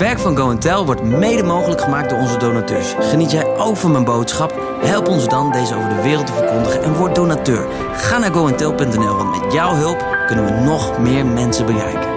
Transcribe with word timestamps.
werk 0.00 0.18
van 0.18 0.36
Go 0.36 0.58
Tell 0.58 0.84
wordt 0.84 1.02
mede 1.02 1.42
mogelijk 1.42 1.80
gemaakt 1.80 2.10
door 2.10 2.18
onze 2.18 2.36
donateurs. 2.36 2.94
Geniet 2.98 3.30
jij 3.30 3.56
ook 3.56 3.76
van 3.76 3.92
mijn 3.92 4.04
boodschap? 4.04 4.78
Help 4.82 5.08
ons 5.08 5.28
dan 5.28 5.52
deze 5.52 5.74
over 5.74 5.88
de 5.88 6.02
wereld 6.02 6.26
te 6.26 6.32
verkondigen 6.32 6.82
en 6.82 6.94
word 6.94 7.14
donateur. 7.14 7.66
Ga 7.92 8.18
naar 8.18 8.32
goentel.nl, 8.32 9.16
want 9.16 9.40
met 9.40 9.52
jouw 9.52 9.74
hulp 9.74 10.04
kunnen 10.26 10.44
we 10.44 10.50
nog 10.50 10.98
meer 10.98 11.26
mensen 11.26 11.66
bereiken. 11.66 12.08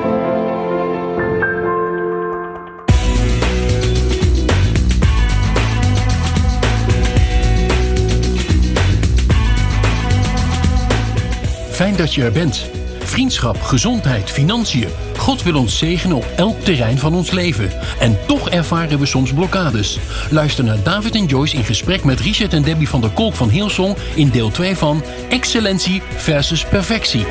Fijn 11.71 11.95
dat 11.95 12.13
je 12.13 12.23
er 12.23 12.31
bent. 12.31 12.65
Vriendschap, 12.99 13.61
gezondheid, 13.61 14.31
financiën. 14.31 14.89
God 15.23 15.43
wil 15.43 15.55
ons 15.55 15.77
zegenen 15.77 16.17
op 16.17 16.25
elk 16.35 16.59
terrein 16.59 16.97
van 16.97 17.13
ons 17.13 17.31
leven. 17.31 17.69
En 17.99 18.17
toch 18.27 18.49
ervaren 18.49 18.99
we 18.99 19.05
soms 19.05 19.33
blokkades. 19.33 19.99
Luister 20.29 20.63
naar 20.63 20.83
David 20.83 21.15
en 21.15 21.25
Joyce 21.25 21.55
in 21.55 21.63
gesprek 21.63 22.03
met 22.03 22.19
Richard 22.19 22.53
en 22.53 22.63
Debbie 22.63 22.89
van 22.89 23.01
der 23.01 23.09
Kolk 23.09 23.33
van 23.35 23.49
Hillsong 23.49 23.95
in 24.15 24.29
deel 24.29 24.51
2 24.51 24.75
van 24.77 25.03
Excellentie 25.29 26.01
versus 26.15 26.65
Perfectie. 26.65 27.25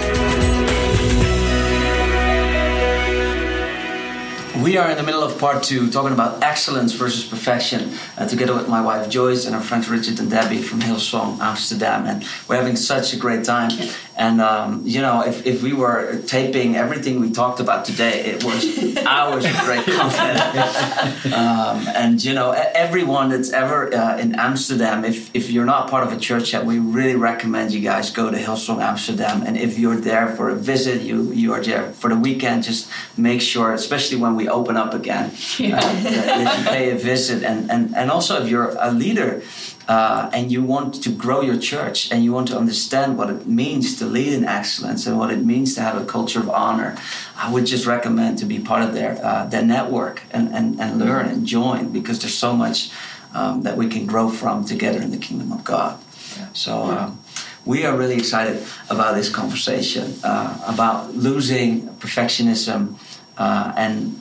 We 4.62 4.78
are 4.78 4.90
in 4.90 4.96
the 4.96 5.02
middle 5.02 5.24
of 5.24 5.38
part 5.38 5.64
two, 5.64 5.90
talking 5.90 6.12
about 6.12 6.42
excellence 6.42 6.94
versus 6.94 7.24
perfection, 7.24 7.90
uh, 8.16 8.26
together 8.28 8.54
with 8.54 8.68
my 8.68 8.80
wife 8.80 9.08
Joyce 9.08 9.46
and 9.46 9.56
our 9.56 9.62
friends 9.62 9.88
Richard 9.88 10.20
and 10.20 10.30
Debbie 10.30 10.62
from 10.62 10.80
Hillsong 10.80 11.40
Amsterdam. 11.40 12.06
And 12.06 12.24
we're 12.46 12.56
having 12.56 12.76
such 12.76 13.12
a 13.12 13.16
great 13.16 13.44
time. 13.44 13.70
And, 14.16 14.40
um, 14.40 14.82
you 14.84 15.00
know, 15.00 15.22
if, 15.22 15.46
if 15.46 15.62
we 15.62 15.72
were 15.72 16.20
taping 16.26 16.76
everything 16.76 17.20
we 17.20 17.32
talked 17.32 17.60
about 17.60 17.84
today, 17.84 18.24
it 18.26 18.44
was 18.44 18.62
hours 19.06 19.44
of 19.44 19.56
great 19.60 19.84
content. 19.84 21.26
um, 21.32 21.88
and, 21.94 22.22
you 22.22 22.34
know, 22.34 22.50
everyone 22.50 23.30
that's 23.30 23.50
ever 23.50 23.92
uh, 23.94 24.18
in 24.18 24.34
Amsterdam, 24.34 25.04
if, 25.04 25.34
if 25.34 25.50
you're 25.50 25.64
not 25.64 25.88
part 25.88 26.06
of 26.06 26.12
a 26.12 26.18
church 26.18 26.52
yet, 26.52 26.66
we 26.66 26.78
really 26.78 27.16
recommend 27.16 27.72
you 27.72 27.80
guys 27.80 28.10
go 28.10 28.30
to 28.30 28.36
Hillsong 28.36 28.82
Amsterdam. 28.82 29.42
And 29.46 29.56
if 29.56 29.78
you're 29.78 29.96
there 29.96 30.28
for 30.36 30.50
a 30.50 30.54
visit, 30.54 31.02
you, 31.02 31.32
you 31.32 31.54
are 31.54 31.62
there 31.62 31.92
for 31.92 32.10
the 32.10 32.16
weekend, 32.16 32.64
just 32.64 32.90
make 33.16 33.40
sure, 33.40 33.72
especially 33.72 34.18
when 34.18 34.36
we 34.36 34.48
open 34.48 34.76
up 34.76 34.92
again, 34.92 35.32
yeah. 35.58 35.76
uh, 35.76 35.80
that, 35.80 36.26
that, 36.26 36.58
you 36.58 36.64
pay 36.66 36.90
a 36.90 36.98
visit. 36.98 37.42
And, 37.42 37.70
and, 37.70 37.96
and 37.96 38.10
also, 38.10 38.42
if 38.42 38.48
you're 38.48 38.76
a 38.78 38.90
leader 38.90 39.42
uh, 39.88 40.30
and 40.32 40.52
you 40.52 40.62
want 40.62 41.02
to 41.02 41.10
grow 41.10 41.40
your 41.40 41.58
church 41.58 42.10
and 42.10 42.24
you 42.24 42.32
want 42.32 42.48
to 42.48 42.56
understand 42.56 43.18
what 43.18 43.30
it 43.30 43.46
means 43.46 43.96
to 43.98 44.06
lead 44.06 44.32
in 44.32 44.44
excellence 44.44 45.06
and 45.06 45.18
what 45.18 45.30
it 45.30 45.44
means 45.44 45.74
to 45.74 45.80
have 45.80 46.00
a 46.00 46.04
culture 46.04 46.40
of 46.40 46.48
honor, 46.48 46.96
I 47.36 47.52
would 47.52 47.66
just 47.66 47.86
recommend 47.86 48.38
to 48.38 48.44
be 48.44 48.58
part 48.58 48.82
of 48.82 48.94
their, 48.94 49.18
uh, 49.24 49.46
their 49.46 49.62
network 49.62 50.22
and, 50.30 50.54
and, 50.54 50.80
and 50.80 50.98
learn 50.98 51.26
and 51.26 51.46
join 51.46 51.92
because 51.92 52.20
there's 52.20 52.34
so 52.34 52.54
much 52.54 52.90
um, 53.34 53.62
that 53.62 53.76
we 53.76 53.88
can 53.88 54.06
grow 54.06 54.28
from 54.28 54.64
together 54.64 55.00
in 55.00 55.10
the 55.10 55.18
kingdom 55.18 55.52
of 55.52 55.64
God. 55.64 55.98
Yeah. 56.36 56.48
So, 56.52 56.82
um, 56.82 57.18
we 57.64 57.84
are 57.84 57.96
really 57.96 58.16
excited 58.16 58.62
about 58.90 59.14
this 59.14 59.28
conversation 59.28 60.14
uh, 60.24 60.58
about 60.66 61.14
losing 61.14 61.88
perfectionism 62.00 62.96
uh, 63.38 63.72
and 63.76 64.20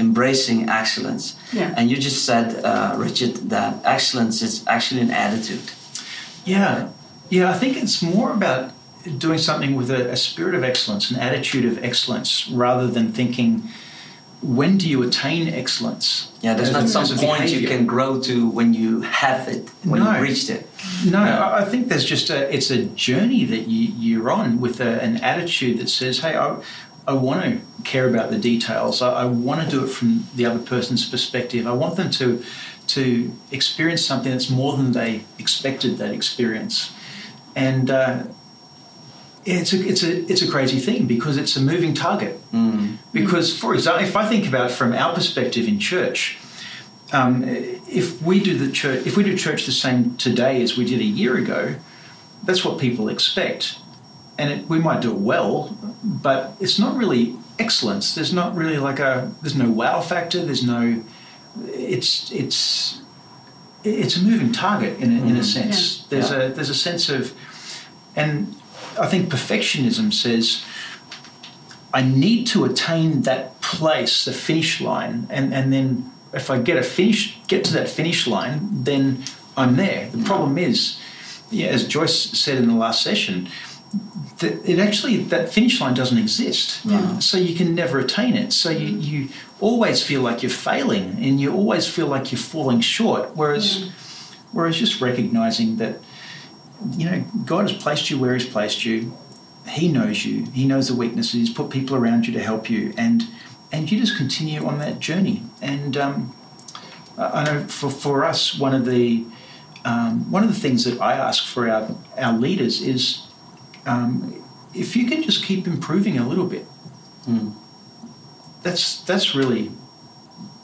embracing 0.00 0.68
excellence. 0.68 1.38
Yeah. 1.52 1.74
And 1.76 1.90
you 1.90 1.96
just 1.96 2.24
said, 2.24 2.64
uh, 2.64 2.94
Richard, 2.96 3.34
that 3.50 3.72
excellence 3.84 4.42
is 4.42 4.66
actually 4.66 5.02
an 5.02 5.10
attitude. 5.10 5.70
Yeah. 6.44 6.88
Yeah, 7.28 7.50
I 7.50 7.56
think 7.60 7.76
it's 7.76 8.02
more 8.02 8.32
about 8.32 8.72
doing 9.18 9.38
something 9.38 9.76
with 9.76 9.90
a, 9.90 10.10
a 10.10 10.16
spirit 10.16 10.54
of 10.54 10.64
excellence, 10.64 11.10
an 11.10 11.18
attitude 11.20 11.64
of 11.64 11.84
excellence, 11.84 12.48
rather 12.48 12.88
than 12.88 13.12
thinking, 13.12 13.62
when 14.42 14.78
do 14.78 14.88
you 14.88 15.02
attain 15.02 15.48
excellence? 15.48 16.32
Yeah, 16.40 16.54
there's 16.54 16.72
not 16.72 16.88
some 16.88 17.06
point 17.06 17.42
behavior. 17.42 17.60
you 17.60 17.68
can 17.68 17.86
grow 17.86 18.20
to 18.22 18.48
when 18.48 18.72
you 18.72 19.02
have 19.02 19.48
it, 19.48 19.68
when 19.84 20.02
no. 20.02 20.12
you've 20.12 20.22
reached 20.22 20.48
it. 20.48 20.66
No, 21.04 21.22
no, 21.24 21.52
I 21.52 21.64
think 21.64 21.88
there's 21.88 22.06
just 22.06 22.30
a, 22.30 22.52
it's 22.52 22.70
a 22.70 22.86
journey 22.86 23.44
that 23.44 23.68
you, 23.68 23.92
you're 23.98 24.30
on 24.30 24.60
with 24.60 24.80
a, 24.80 25.02
an 25.02 25.18
attitude 25.18 25.78
that 25.78 25.90
says, 25.90 26.20
hey, 26.20 26.36
I, 26.36 26.62
I 27.06 27.14
want 27.14 27.42
to 27.42 27.60
care 27.82 28.08
about 28.08 28.30
the 28.30 28.38
details. 28.38 29.02
I, 29.02 29.22
I, 29.22 29.24
want 29.24 29.62
to 29.62 29.68
do 29.68 29.84
it 29.84 29.88
from 29.88 30.26
the 30.34 30.46
other 30.46 30.58
person's 30.58 31.08
perspective. 31.08 31.66
I 31.66 31.72
want 31.72 31.96
them 31.96 32.10
to 32.12 32.44
to 32.88 33.32
experience 33.50 34.04
something 34.04 34.32
that's 34.32 34.50
more 34.50 34.76
than 34.76 34.92
they 34.92 35.24
expected 35.38 35.98
that 35.98 36.12
experience. 36.12 36.92
And 37.54 37.90
uh, 37.90 38.24
it's 39.44 39.72
a 39.72 39.86
it's 39.86 40.02
a 40.02 40.30
it's 40.30 40.42
a 40.42 40.50
crazy 40.50 40.78
thing 40.78 41.06
because 41.06 41.36
it's 41.36 41.56
a 41.56 41.60
moving 41.60 41.94
target. 41.94 42.38
Mm. 42.52 42.98
Because, 43.12 43.56
for 43.56 43.74
example, 43.74 44.04
if 44.04 44.16
I 44.16 44.28
think 44.28 44.46
about 44.46 44.70
it 44.70 44.74
from 44.74 44.92
our 44.92 45.14
perspective 45.14 45.66
in 45.66 45.78
church. 45.78 46.38
Um, 47.12 47.42
if 47.44 48.22
we 48.22 48.38
do 48.38 48.56
the 48.56 48.70
church, 48.70 49.04
if 49.04 49.16
we 49.16 49.24
do 49.24 49.36
church 49.36 49.66
the 49.66 49.72
same 49.72 50.16
today 50.16 50.62
as 50.62 50.76
we 50.76 50.84
did 50.84 51.00
a 51.00 51.04
year 51.04 51.36
ago, 51.36 51.74
that's 52.44 52.64
what 52.64 52.78
people 52.78 53.08
expect 53.08 53.80
and 54.40 54.50
it, 54.50 54.68
we 54.68 54.78
might 54.78 55.00
do 55.00 55.10
it 55.10 55.18
well, 55.18 55.76
but 56.02 56.54
it's 56.60 56.78
not 56.78 56.96
really 56.96 57.36
excellence. 57.58 58.14
There's 58.14 58.32
not 58.32 58.54
really 58.54 58.78
like 58.78 58.98
a 58.98 59.32
there's 59.42 59.54
no 59.54 59.70
wow 59.70 60.00
factor. 60.00 60.44
There's 60.44 60.64
no 60.64 61.04
it's 61.66 62.30
it's 62.32 63.02
it's 63.84 64.16
a 64.16 64.22
moving 64.22 64.52
target 64.52 64.98
in 64.98 65.16
a, 65.16 65.20
mm. 65.20 65.30
in 65.30 65.36
a 65.36 65.40
mm. 65.40 65.44
sense. 65.44 66.00
Yeah. 66.00 66.06
There's 66.10 66.30
yeah. 66.30 66.38
a 66.38 66.48
there's 66.48 66.70
a 66.70 66.74
sense 66.74 67.08
of 67.08 67.34
and 68.16 68.56
I 68.98 69.06
think 69.06 69.30
perfectionism 69.30 70.12
says 70.12 70.64
I 71.92 72.02
need 72.02 72.46
to 72.48 72.64
attain 72.64 73.22
that 73.22 73.60
place, 73.60 74.24
the 74.24 74.32
finish 74.32 74.80
line, 74.80 75.26
and, 75.28 75.52
and 75.52 75.72
then 75.72 76.12
if 76.32 76.48
I 76.48 76.58
get 76.58 76.76
a 76.76 76.82
finish 76.82 77.38
get 77.48 77.64
to 77.64 77.72
that 77.74 77.88
finish 77.88 78.26
line, 78.26 78.84
then 78.84 79.24
I'm 79.56 79.76
there. 79.76 80.08
The 80.10 80.24
problem 80.24 80.56
is, 80.56 81.00
yeah, 81.50 81.68
as 81.68 81.86
Joyce 81.86 82.16
said 82.38 82.58
in 82.58 82.68
the 82.68 82.74
last 82.74 83.02
session, 83.02 83.48
it 84.42 84.78
actually 84.78 85.18
that 85.24 85.52
finish 85.52 85.80
line 85.80 85.94
doesn't 85.94 86.18
exist. 86.18 86.84
Yeah. 86.84 87.18
So 87.18 87.36
you 87.36 87.54
can 87.56 87.74
never 87.74 87.98
attain 87.98 88.36
it. 88.36 88.52
So 88.52 88.70
you, 88.70 88.96
you 88.98 89.28
always 89.60 90.02
feel 90.02 90.22
like 90.22 90.42
you're 90.42 90.50
failing 90.50 91.16
and 91.22 91.40
you 91.40 91.52
always 91.52 91.88
feel 91.88 92.06
like 92.06 92.32
you're 92.32 92.38
falling 92.38 92.80
short. 92.80 93.36
Whereas 93.36 93.84
yeah. 93.84 93.90
whereas 94.52 94.78
just 94.78 95.00
recognizing 95.00 95.76
that 95.76 95.96
you 96.96 97.10
know 97.10 97.24
God 97.44 97.68
has 97.68 97.82
placed 97.82 98.10
you 98.10 98.18
where 98.18 98.34
He's 98.34 98.48
placed 98.48 98.84
you. 98.84 99.16
He 99.68 99.88
knows 99.88 100.24
you. 100.24 100.46
He 100.52 100.66
knows 100.66 100.88
the 100.88 100.94
weaknesses. 100.94 101.32
He's 101.34 101.50
put 101.50 101.70
people 101.70 101.96
around 101.96 102.26
you 102.26 102.32
to 102.32 102.42
help 102.42 102.70
you, 102.70 102.94
and 102.96 103.24
and 103.72 103.90
you 103.90 103.98
just 103.98 104.16
continue 104.16 104.64
on 104.66 104.78
that 104.78 105.00
journey. 105.00 105.42
And 105.60 105.96
um, 105.96 106.34
I 107.18 107.44
know 107.44 107.64
for 107.64 107.90
for 107.90 108.24
us, 108.24 108.58
one 108.58 108.74
of 108.74 108.86
the 108.86 109.24
um, 109.84 110.30
one 110.30 110.42
of 110.42 110.48
the 110.48 110.58
things 110.58 110.84
that 110.84 111.00
I 111.00 111.14
ask 111.14 111.44
for 111.44 111.68
our 111.68 111.94
our 112.16 112.38
leaders 112.38 112.80
is 112.80 113.26
um, 113.86 114.42
if 114.74 114.96
you 114.96 115.06
can 115.06 115.22
just 115.22 115.44
keep 115.44 115.66
improving 115.66 116.18
a 116.18 116.26
little 116.26 116.46
bit, 116.46 116.66
mm. 117.26 117.54
that's 118.62 119.02
that's 119.02 119.34
really 119.34 119.70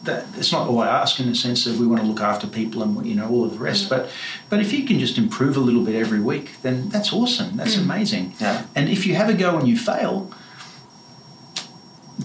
that. 0.04 0.26
It's 0.36 0.52
not 0.52 0.68
all 0.68 0.80
I 0.80 0.88
ask 0.88 1.18
in 1.18 1.28
the 1.28 1.34
sense 1.34 1.64
that 1.64 1.76
we 1.78 1.86
want 1.86 2.02
to 2.02 2.06
look 2.06 2.20
after 2.20 2.46
people 2.46 2.82
and 2.82 3.06
you 3.06 3.14
know 3.14 3.28
all 3.28 3.44
of 3.44 3.52
the 3.52 3.58
rest, 3.58 3.86
mm. 3.86 3.90
but 3.90 4.10
but 4.48 4.60
if 4.60 4.72
you 4.72 4.86
can 4.86 4.98
just 4.98 5.18
improve 5.18 5.56
a 5.56 5.60
little 5.60 5.84
bit 5.84 5.94
every 5.94 6.20
week, 6.20 6.62
then 6.62 6.88
that's 6.88 7.12
awesome. 7.12 7.56
That's 7.56 7.76
mm. 7.76 7.82
amazing. 7.82 8.34
Yeah. 8.40 8.66
And 8.74 8.88
if 8.88 9.06
you 9.06 9.14
have 9.14 9.28
a 9.28 9.34
go 9.34 9.58
and 9.58 9.66
you 9.66 9.76
fail, 9.76 10.30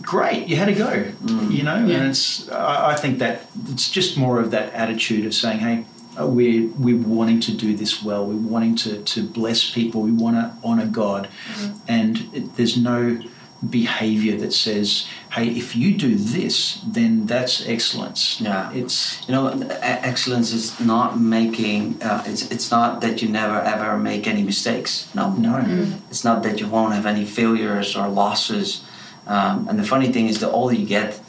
great, 0.01 0.47
you 0.47 0.55
had 0.55 0.69
a 0.69 0.75
go. 0.75 1.03
Mm. 1.03 1.51
You 1.51 1.63
know, 1.63 1.85
yeah. 1.85 1.97
and 1.97 2.09
it's 2.09 2.49
I, 2.49 2.91
I 2.91 2.95
think 2.95 3.19
that 3.19 3.47
it's 3.69 3.89
just 3.89 4.17
more 4.17 4.39
of 4.39 4.51
that 4.51 4.73
attitude 4.73 5.25
of 5.25 5.33
saying, 5.33 5.59
hey 5.59 5.85
we're, 6.19 6.69
we're 6.77 6.97
wanting 6.97 7.39
to 7.41 7.55
do 7.55 7.75
this 7.75 8.03
well. 8.03 8.25
We're 8.25 8.35
wanting 8.35 8.75
to, 8.77 9.01
to 9.03 9.23
bless 9.23 9.69
people. 9.71 10.01
We 10.01 10.11
want 10.11 10.35
to 10.35 10.53
honor 10.63 10.87
God. 10.87 11.29
Mm-hmm. 11.53 11.77
And 11.87 12.29
it, 12.33 12.55
there's 12.55 12.77
no 12.77 13.21
behavior 13.69 14.35
that 14.37 14.51
says, 14.51 15.07
hey, 15.33 15.47
if 15.49 15.75
you 15.75 15.95
do 15.95 16.15
this, 16.15 16.81
then 16.85 17.27
that's 17.27 17.67
excellence. 17.67 18.41
Yeah. 18.41 18.71
It's, 18.73 19.27
you 19.27 19.33
know, 19.35 19.47
excellence 19.81 20.51
is 20.51 20.79
not 20.79 21.19
making, 21.19 22.01
uh, 22.01 22.23
it's, 22.25 22.49
it's 22.51 22.71
not 22.71 23.01
that 23.01 23.21
you 23.21 23.29
never 23.29 23.61
ever 23.61 23.97
make 23.97 24.27
any 24.27 24.43
mistakes. 24.43 25.13
No. 25.13 25.33
No. 25.33 25.53
Mm-hmm. 25.53 26.09
It's 26.09 26.23
not 26.23 26.41
that 26.43 26.59
you 26.59 26.67
won't 26.67 26.93
have 26.93 27.05
any 27.05 27.23
failures 27.23 27.95
or 27.95 28.07
losses. 28.07 28.83
Um, 29.27 29.67
and 29.69 29.77
the 29.77 29.83
funny 29.83 30.11
thing 30.11 30.27
is, 30.27 30.39
the 30.39 30.49
older 30.49 30.73
you 30.73 30.87
get, 30.87 31.21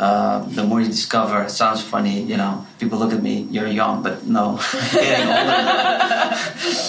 uh, 0.00 0.42
the 0.48 0.64
more 0.64 0.80
you 0.80 0.86
discover, 0.86 1.42
it 1.42 1.50
sounds 1.50 1.82
funny, 1.82 2.22
you 2.22 2.34
know, 2.34 2.66
people 2.78 2.98
look 2.98 3.12
at 3.12 3.22
me, 3.22 3.42
you're 3.50 3.66
young, 3.66 4.02
but 4.02 4.26
no, 4.26 4.58
getting 4.92 5.28
older. 5.28 6.34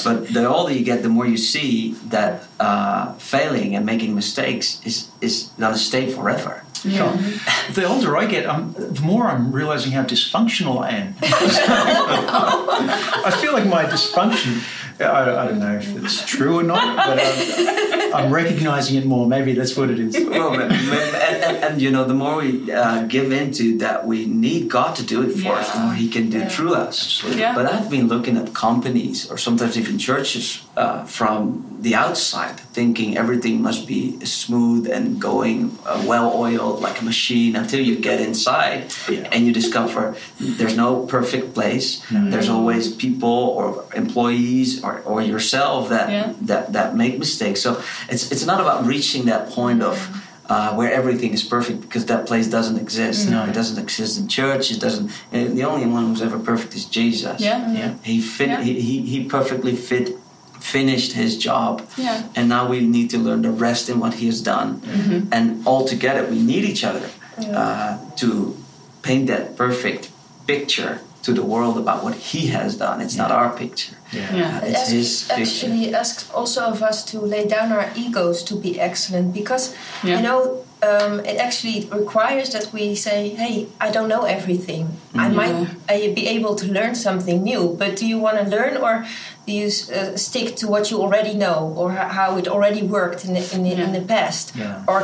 but 0.05 0.33
the 0.33 0.47
older 0.47 0.73
you 0.73 0.85
get, 0.85 1.03
the 1.03 1.09
more 1.09 1.27
you 1.27 1.35
see 1.35 1.91
that 2.07 2.47
uh, 2.61 3.11
failing 3.15 3.75
and 3.75 3.85
making 3.85 4.15
mistakes 4.15 4.79
is, 4.85 5.11
is 5.19 5.51
going 5.59 5.73
to 5.73 5.77
stay 5.77 6.09
forever. 6.09 6.63
Yeah. 6.85 7.11
the 7.73 7.85
older 7.85 8.15
I 8.15 8.27
get, 8.27 8.49
I'm, 8.49 8.71
the 8.71 9.01
more 9.01 9.27
I'm 9.27 9.51
realizing 9.51 9.91
how 9.91 10.03
dysfunctional 10.03 10.81
I 10.81 10.91
am. 10.91 11.13
I 11.21 13.37
feel 13.41 13.51
like 13.51 13.67
my 13.67 13.83
dysfunction 13.83 14.63
I, 15.09 15.43
I 15.43 15.47
don't 15.47 15.59
know 15.59 15.75
if 15.77 15.95
it's 16.03 16.25
true 16.25 16.59
or 16.59 16.63
not, 16.63 16.95
but 16.97 17.19
I'm, 17.23 18.13
I'm 18.25 18.33
recognizing 18.33 18.97
it 18.97 19.05
more. 19.05 19.25
Maybe 19.27 19.53
that's 19.53 19.75
what 19.77 19.89
it 19.89 19.99
is. 19.99 20.13
well, 20.27 20.53
and, 20.59 20.71
and, 20.71 21.57
and, 21.63 21.81
you 21.81 21.91
know, 21.91 22.03
the 22.03 22.13
more 22.13 22.37
we 22.37 22.71
uh, 22.71 23.03
give 23.03 23.31
into 23.31 23.77
that, 23.79 24.05
we 24.05 24.25
need 24.25 24.69
God 24.69 24.95
to 24.97 25.03
do 25.03 25.21
it 25.23 25.31
for 25.33 25.53
us, 25.53 25.71
the 25.73 25.79
more 25.79 25.93
He 25.93 26.09
can 26.09 26.29
do 26.29 26.39
Yeah. 26.39 26.49
through 26.49 26.73
us. 26.75 26.97
Absolutely. 27.01 27.41
Yeah. 27.41 27.55
But 27.55 27.65
I've 27.67 27.89
been 27.89 28.07
looking 28.07 28.37
at 28.37 28.53
companies 28.53 29.29
or 29.31 29.37
sometimes 29.37 29.77
even 29.77 29.97
churches 29.97 30.61
uh, 30.77 31.03
from 31.05 31.77
the 31.81 31.93
outside, 31.95 32.57
thinking 32.73 33.17
everything 33.17 33.61
must 33.61 33.87
be 33.87 34.17
smooth 34.25 34.87
and 34.87 35.19
going 35.19 35.77
uh, 35.85 36.01
well 36.07 36.31
oiled 36.33 36.79
like 36.81 37.01
a 37.01 37.03
machine 37.03 37.55
until 37.55 37.79
you 37.79 37.95
get 37.99 38.21
inside 38.21 38.93
Yeah. 39.09 39.27
and 39.33 39.45
you 39.45 39.51
discover 39.53 40.15
there's 40.39 40.77
no 40.77 41.05
perfect 41.05 41.53
place. 41.53 42.01
There's 42.09 42.49
always 42.49 42.93
people 42.95 43.39
or 43.57 43.83
employees 43.95 44.83
or, 44.83 45.01
or 45.05 45.21
yourself 45.21 45.89
that, 45.89 46.09
Yeah. 46.09 46.33
that 46.49 46.73
that 46.73 46.95
make 46.95 47.17
mistakes. 47.19 47.61
So 47.61 47.71
it's 48.09 48.31
it's 48.31 48.45
not 48.45 48.59
about 48.61 48.85
reaching 48.85 49.25
that 49.25 49.49
point 49.49 49.81
of 49.83 49.97
uh, 50.51 50.73
where 50.75 50.91
everything 50.91 51.31
is 51.33 51.43
perfect 51.43 51.79
because 51.81 52.05
that 52.05 52.25
place 52.27 52.47
doesn't 52.49 52.77
exist. 52.77 53.29
No. 53.29 53.45
It 53.49 53.53
doesn't 53.53 53.79
exist 53.81 54.19
in 54.19 54.27
church. 54.27 54.69
It 54.71 54.79
doesn't. 54.81 55.07
uh, 55.33 55.47
The 55.57 55.63
only 55.63 55.85
one 55.87 56.03
who's 56.07 56.21
ever 56.21 56.39
perfect 56.39 56.75
is 56.75 56.85
Jesus. 56.85 57.39
Yeah. 57.39 57.71
Yeah. 57.73 57.93
He 58.03 58.19
fit. 58.21 58.49
Yeah. 58.49 58.61
He, 58.61 58.73
he 58.87 58.95
he 59.13 59.17
perfectly 59.37 59.75
fit 59.75 60.07
finished 60.61 61.13
his 61.13 61.37
job. 61.37 61.81
Yeah. 61.97 62.23
And 62.35 62.47
now 62.49 62.67
we 62.69 62.79
need 62.81 63.09
to 63.11 63.17
learn 63.17 63.41
to 63.43 63.51
rest 63.51 63.89
in 63.89 63.99
what 63.99 64.13
he 64.15 64.25
has 64.27 64.41
done. 64.41 64.81
Mm-hmm. 64.81 65.33
And 65.33 65.65
all 65.67 65.85
together 65.87 66.23
we 66.29 66.39
need 66.41 66.63
each 66.63 66.83
other 66.83 67.09
uh, 67.37 67.97
to 68.17 68.55
paint 69.01 69.27
that 69.27 69.55
perfect 69.57 70.09
picture 70.47 71.01
to 71.23 71.33
the 71.33 71.43
world 71.43 71.77
about 71.77 72.03
what 72.03 72.15
he 72.15 72.47
has 72.47 72.77
done. 72.77 72.99
It's 73.01 73.15
not 73.15 73.31
our 73.31 73.49
picture. 73.55 73.95
Yeah. 74.11 74.35
Yeah. 74.35 74.57
Uh, 74.57 74.65
it's 74.65 74.89
It 74.89 74.95
his 74.95 75.09
asks- 75.09 75.27
picture. 75.37 75.65
actually 75.67 75.95
asks 75.95 76.31
also 76.31 76.61
of 76.73 76.81
us 76.81 77.03
to 77.11 77.19
lay 77.19 77.45
down 77.47 77.71
our 77.71 77.87
egos 77.95 78.43
to 78.49 78.55
be 78.55 78.79
excellent 78.79 79.33
because 79.33 79.73
Yeah. 80.03 80.17
you 80.17 80.21
know 80.27 80.41
um, 80.83 81.19
it 81.31 81.37
actually 81.37 81.87
requires 81.91 82.49
that 82.53 82.65
we 82.73 82.95
say 82.95 83.29
hey 83.41 83.67
i 83.79 83.91
don't 83.91 84.09
know 84.09 84.23
everything. 84.37 84.85
I 85.13 85.27
might 85.29 85.55
uh, 85.89 86.13
be 86.19 86.23
able 86.37 86.55
to 86.61 86.65
learn 86.77 86.93
something 86.95 87.43
new 87.43 87.63
but 87.81 87.95
do 87.99 88.05
you 88.11 88.17
want 88.25 88.37
to 88.41 88.45
learn 88.55 88.77
or 88.77 89.05
do 89.45 89.51
you 89.53 89.67
uh, 89.67 90.15
stick 90.27 90.55
to 90.61 90.65
what 90.73 90.83
you 90.91 90.97
already 91.01 91.33
know 91.33 91.73
or 91.79 91.91
ho- 91.91 92.07
how 92.19 92.37
it 92.37 92.47
already 92.47 92.83
worked 92.83 93.25
in 93.25 93.33
the, 93.33 93.43
in 93.55 93.63
the, 93.63 93.73
in 93.85 93.91
the 93.91 94.01
past? 94.01 94.55
Yeah. 94.55 94.83
or 94.87 94.99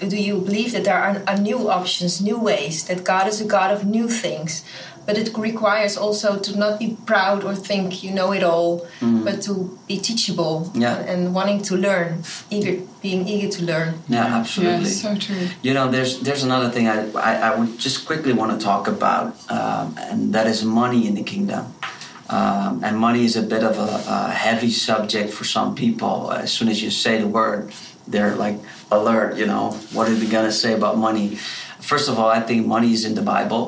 d- 0.00 0.08
do 0.08 0.16
you 0.28 0.34
believe 0.48 0.70
that 0.72 0.84
there 0.84 1.00
are, 1.06 1.22
are 1.30 1.38
new 1.50 1.60
options 1.70 2.20
new 2.20 2.38
ways 2.50 2.76
that 2.88 2.98
god 3.12 3.26
is 3.32 3.40
a 3.40 3.48
god 3.56 3.70
of 3.76 3.80
new 3.96 4.08
things 4.24 4.52
but 5.10 5.18
it 5.18 5.36
requires 5.36 5.96
also 5.96 6.38
to 6.38 6.56
not 6.56 6.78
be 6.78 6.96
proud 7.04 7.42
or 7.42 7.52
think 7.56 8.04
you 8.04 8.12
know 8.18 8.30
it 8.32 8.44
all, 8.44 8.86
but 9.26 9.42
to 9.42 9.52
be 9.88 9.96
teachable 9.98 10.70
Mm. 10.74 10.80
Yeah. 10.82 11.12
and 11.12 11.34
wanting 11.34 11.60
to 11.68 11.74
learn, 11.76 12.22
eager, 12.50 12.74
being 13.02 13.26
eager 13.26 13.48
to 13.56 13.62
learn. 13.72 13.92
Yeah, 14.08 14.38
absolutely. 14.40 14.90
Yeah, 14.90 15.02
so 15.04 15.10
true. 15.26 15.48
You 15.66 15.72
know, 15.74 15.90
there's 15.90 16.12
there's 16.26 16.44
another 16.44 16.70
thing 16.74 16.86
I, 16.86 16.96
I, 17.30 17.32
I 17.48 17.50
would 17.58 17.72
just 17.86 18.06
quickly 18.06 18.32
want 18.40 18.50
to 18.54 18.58
talk 18.70 18.86
about, 18.96 19.26
um, 19.50 19.86
and 19.98 20.32
that 20.34 20.46
is 20.46 20.62
money 20.64 21.00
in 21.08 21.14
the 21.20 21.24
kingdom. 21.24 21.64
Um, 22.38 22.72
and 22.86 22.94
money 22.96 23.24
is 23.24 23.34
a 23.36 23.42
bit 23.42 23.64
of 23.70 23.74
a, 23.78 23.90
a 24.06 24.30
heavy 24.46 24.70
subject 24.70 25.28
for 25.36 25.44
some 25.56 25.74
people. 25.74 26.30
As 26.44 26.52
soon 26.56 26.68
as 26.68 26.78
you 26.84 26.90
say 26.90 27.18
the 27.18 27.26
word, 27.26 27.72
they're 28.12 28.36
like 28.44 28.58
alert. 28.92 29.30
You 29.40 29.46
know, 29.46 29.64
what 29.94 30.04
are 30.08 30.14
they 30.20 30.30
gonna 30.36 30.52
say 30.64 30.72
about 30.80 30.94
money? 31.08 31.26
First 31.90 32.08
of 32.10 32.14
all, 32.18 32.30
I 32.38 32.40
think 32.48 32.66
money 32.66 32.92
is 32.92 33.02
in 33.04 33.14
the 33.20 33.26
Bible. 33.36 33.64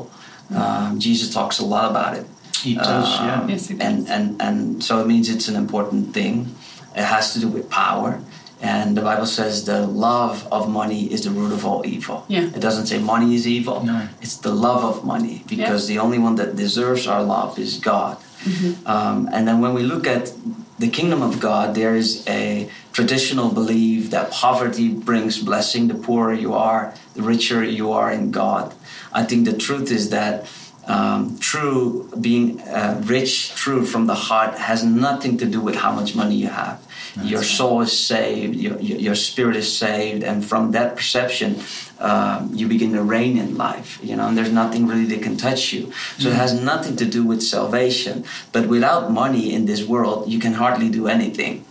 Um, 0.55 0.99
Jesus 1.01 1.33
talks 1.33 1.59
a 1.59 1.65
lot 1.65 1.91
about 1.91 2.17
it. 2.17 2.27
He 2.63 2.75
does, 2.75 3.09
yeah. 3.21 3.41
Um, 3.41 3.49
Yes, 3.51 3.69
he 3.69 3.75
does. 3.75 3.87
and, 3.87 4.09
and, 4.09 4.43
and 4.43 4.85
so 4.85 5.01
it 5.01 5.07
means 5.07 5.29
it's 5.29 5.49
an 5.49 5.57
important 5.57 6.15
thing. 6.15 6.55
It 6.95 7.03
has 7.05 7.33
to 7.35 7.41
do 7.41 7.49
with 7.49 7.69
power. 7.71 8.21
And 8.61 8.97
the 8.97 9.03
Bible 9.03 9.27
says 9.27 9.65
the 9.65 9.85
love 9.87 10.47
of 10.53 10.69
money 10.69 11.13
is 11.13 11.25
the 11.25 11.31
root 11.31 11.53
of 11.53 11.67
all 11.67 11.85
evil. 11.85 12.25
Yeah. 12.29 12.43
It 12.45 12.61
doesn't 12.61 12.87
say 12.87 12.99
money 13.01 13.35
is 13.35 13.49
evil. 13.49 13.83
No. 13.83 14.09
It's 14.21 14.37
the 14.37 14.53
love 14.55 14.85
of 14.85 15.05
money 15.05 15.43
because 15.49 15.89
the 15.89 15.99
only 15.99 16.19
one 16.21 16.37
that 16.37 16.55
deserves 16.55 17.09
our 17.09 17.25
love 17.25 17.59
is 17.59 17.79
God. 17.79 18.19
Mm-hmm. 18.45 18.87
Um, 18.87 19.29
and 19.33 19.49
then 19.49 19.61
when 19.61 19.75
we 19.75 19.83
look 19.83 20.07
at 20.07 20.33
the 20.79 20.89
kingdom 20.89 21.23
of 21.23 21.41
God, 21.41 21.75
there 21.75 21.97
is 21.97 22.25
a 22.29 22.69
traditional 22.93 23.51
belief 23.51 24.11
that 24.11 24.31
poverty 24.31 24.89
brings 24.91 25.43
blessing. 25.43 25.89
The 25.89 25.95
poorer 25.95 26.33
you 26.35 26.55
are, 26.55 26.95
the 27.15 27.23
richer 27.23 27.65
you 27.65 27.91
are 27.91 28.13
in 28.13 28.31
God. 28.31 28.73
I 29.13 29.25
think 29.25 29.45
the 29.45 29.57
truth 29.57 29.91
is 29.91 30.11
that 30.11 30.47
um, 30.87 31.39
true 31.39 32.11
being 32.21 32.61
uh, 32.63 33.01
rich, 33.05 33.55
true 33.55 33.87
from 33.87 34.07
the 34.07 34.15
heart, 34.15 34.59
has 34.59 34.83
nothing 34.85 35.39
to 35.39 35.47
do 35.47 35.61
with 35.61 35.77
how 35.77 35.93
much 35.93 36.15
money 36.15 36.35
you 36.35 36.49
have. 36.49 36.83
your 37.23 37.43
soul 37.43 37.83
is 37.83 37.93
saved, 37.93 38.57
your, 38.57 38.81
your, 38.81 39.15
spirit 39.15 39.55
is 39.55 39.71
saved, 39.77 40.25
and 40.25 40.43
from 40.45 40.73
that 40.73 40.97
perception, 40.97 41.61
um, 41.99 42.51
you 42.55 42.67
begin 42.67 42.93
to 42.95 43.03
reign 43.03 43.37
in 43.37 43.57
life. 43.57 44.01
You 44.03 44.17
know, 44.17 44.29
and 44.29 44.37
there's 44.37 44.51
nothing 44.51 44.87
really 44.87 45.05
that 45.07 45.23
can 45.23 45.37
touch 45.37 45.73
you. 45.75 45.93
So 46.19 46.31
it 46.31 46.35
has 46.35 46.59
nothing 46.59 46.97
to 46.97 47.05
do 47.05 47.23
with 47.23 47.43
salvation. 47.43 48.25
But 48.51 48.67
without 48.67 49.13
money 49.13 49.53
in 49.53 49.67
this 49.67 49.85
world, 49.85 50.31
you 50.33 50.39
can 50.39 50.55
hardly 50.55 50.89
do 50.89 51.07
anything. 51.07 51.65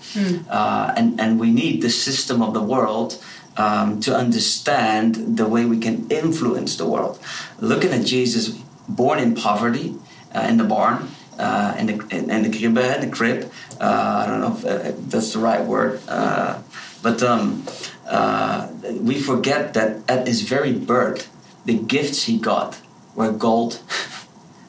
Uh, 0.49 0.93
and 0.95 1.19
and 1.19 1.39
we 1.39 1.49
need 1.51 1.81
the 1.81 1.89
system 1.89 2.41
of 2.41 2.53
the 2.53 2.61
world 2.61 3.17
um, 3.57 3.99
to 4.01 4.15
understand 4.15 5.37
the 5.37 5.47
way 5.47 5.65
we 5.65 5.79
can 5.79 6.09
influence 6.09 6.77
the 6.77 6.85
world. 6.85 7.19
Looking 7.59 7.91
at 7.91 8.05
Jesus, 8.05 8.49
born 8.87 9.19
in 9.19 9.35
poverty, 9.35 9.95
uh, 10.33 10.47
in 10.49 10.57
the 10.57 10.63
barn, 10.63 11.09
uh, 11.37 11.75
in 11.77 11.87
the 11.87 11.93
in, 12.15 12.29
in 12.29 12.43
the 12.43 12.57
crib, 12.57 12.77
in 12.77 13.01
the 13.01 13.09
crib. 13.11 13.51
Uh, 13.79 14.23
I 14.25 14.29
don't 14.29 14.41
know 14.41 14.55
if 14.57 14.65
uh, 14.65 14.91
that's 15.07 15.33
the 15.33 15.39
right 15.39 15.65
word, 15.65 16.01
uh, 16.07 16.61
but 17.01 17.21
um, 17.23 17.65
uh, 18.07 18.67
we 18.99 19.19
forget 19.19 19.73
that 19.73 20.01
at 20.07 20.27
his 20.27 20.41
very 20.41 20.73
birth, 20.73 21.29
the 21.65 21.77
gifts 21.77 22.23
he 22.23 22.37
got 22.37 22.79
were 23.15 23.31
gold. 23.31 23.81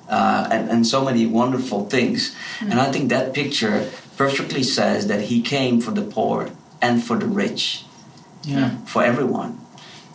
Uh, 0.08 0.46
and, 0.52 0.68
and 0.68 0.86
so 0.86 1.02
many 1.02 1.24
wonderful 1.24 1.88
things. 1.88 2.36
And 2.60 2.74
I 2.74 2.92
think 2.92 3.08
that 3.08 3.32
picture 3.32 3.90
perfectly 4.18 4.62
says 4.62 5.06
that 5.06 5.22
he 5.22 5.40
came 5.40 5.80
for 5.80 5.90
the 5.90 6.02
poor 6.02 6.50
and 6.82 7.02
for 7.02 7.16
the 7.16 7.24
rich 7.24 7.86
Yeah. 8.44 8.76
for 8.86 9.02
everyone. 9.04 9.60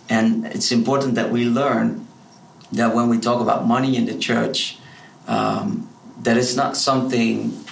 And 0.09 0.45
it's 0.47 0.71
important 0.71 1.15
that 1.15 1.31
we 1.31 1.45
learn 1.45 2.07
that 2.71 2.93
when 2.93 3.09
we 3.09 3.19
talk 3.19 3.41
about 3.41 3.65
money 3.65 3.95
in 3.95 4.05
the 4.05 4.17
church, 4.17 4.77
um, 5.27 5.89
that 6.21 6.37
it's 6.37 6.55
not 6.55 6.77
something 6.77 7.63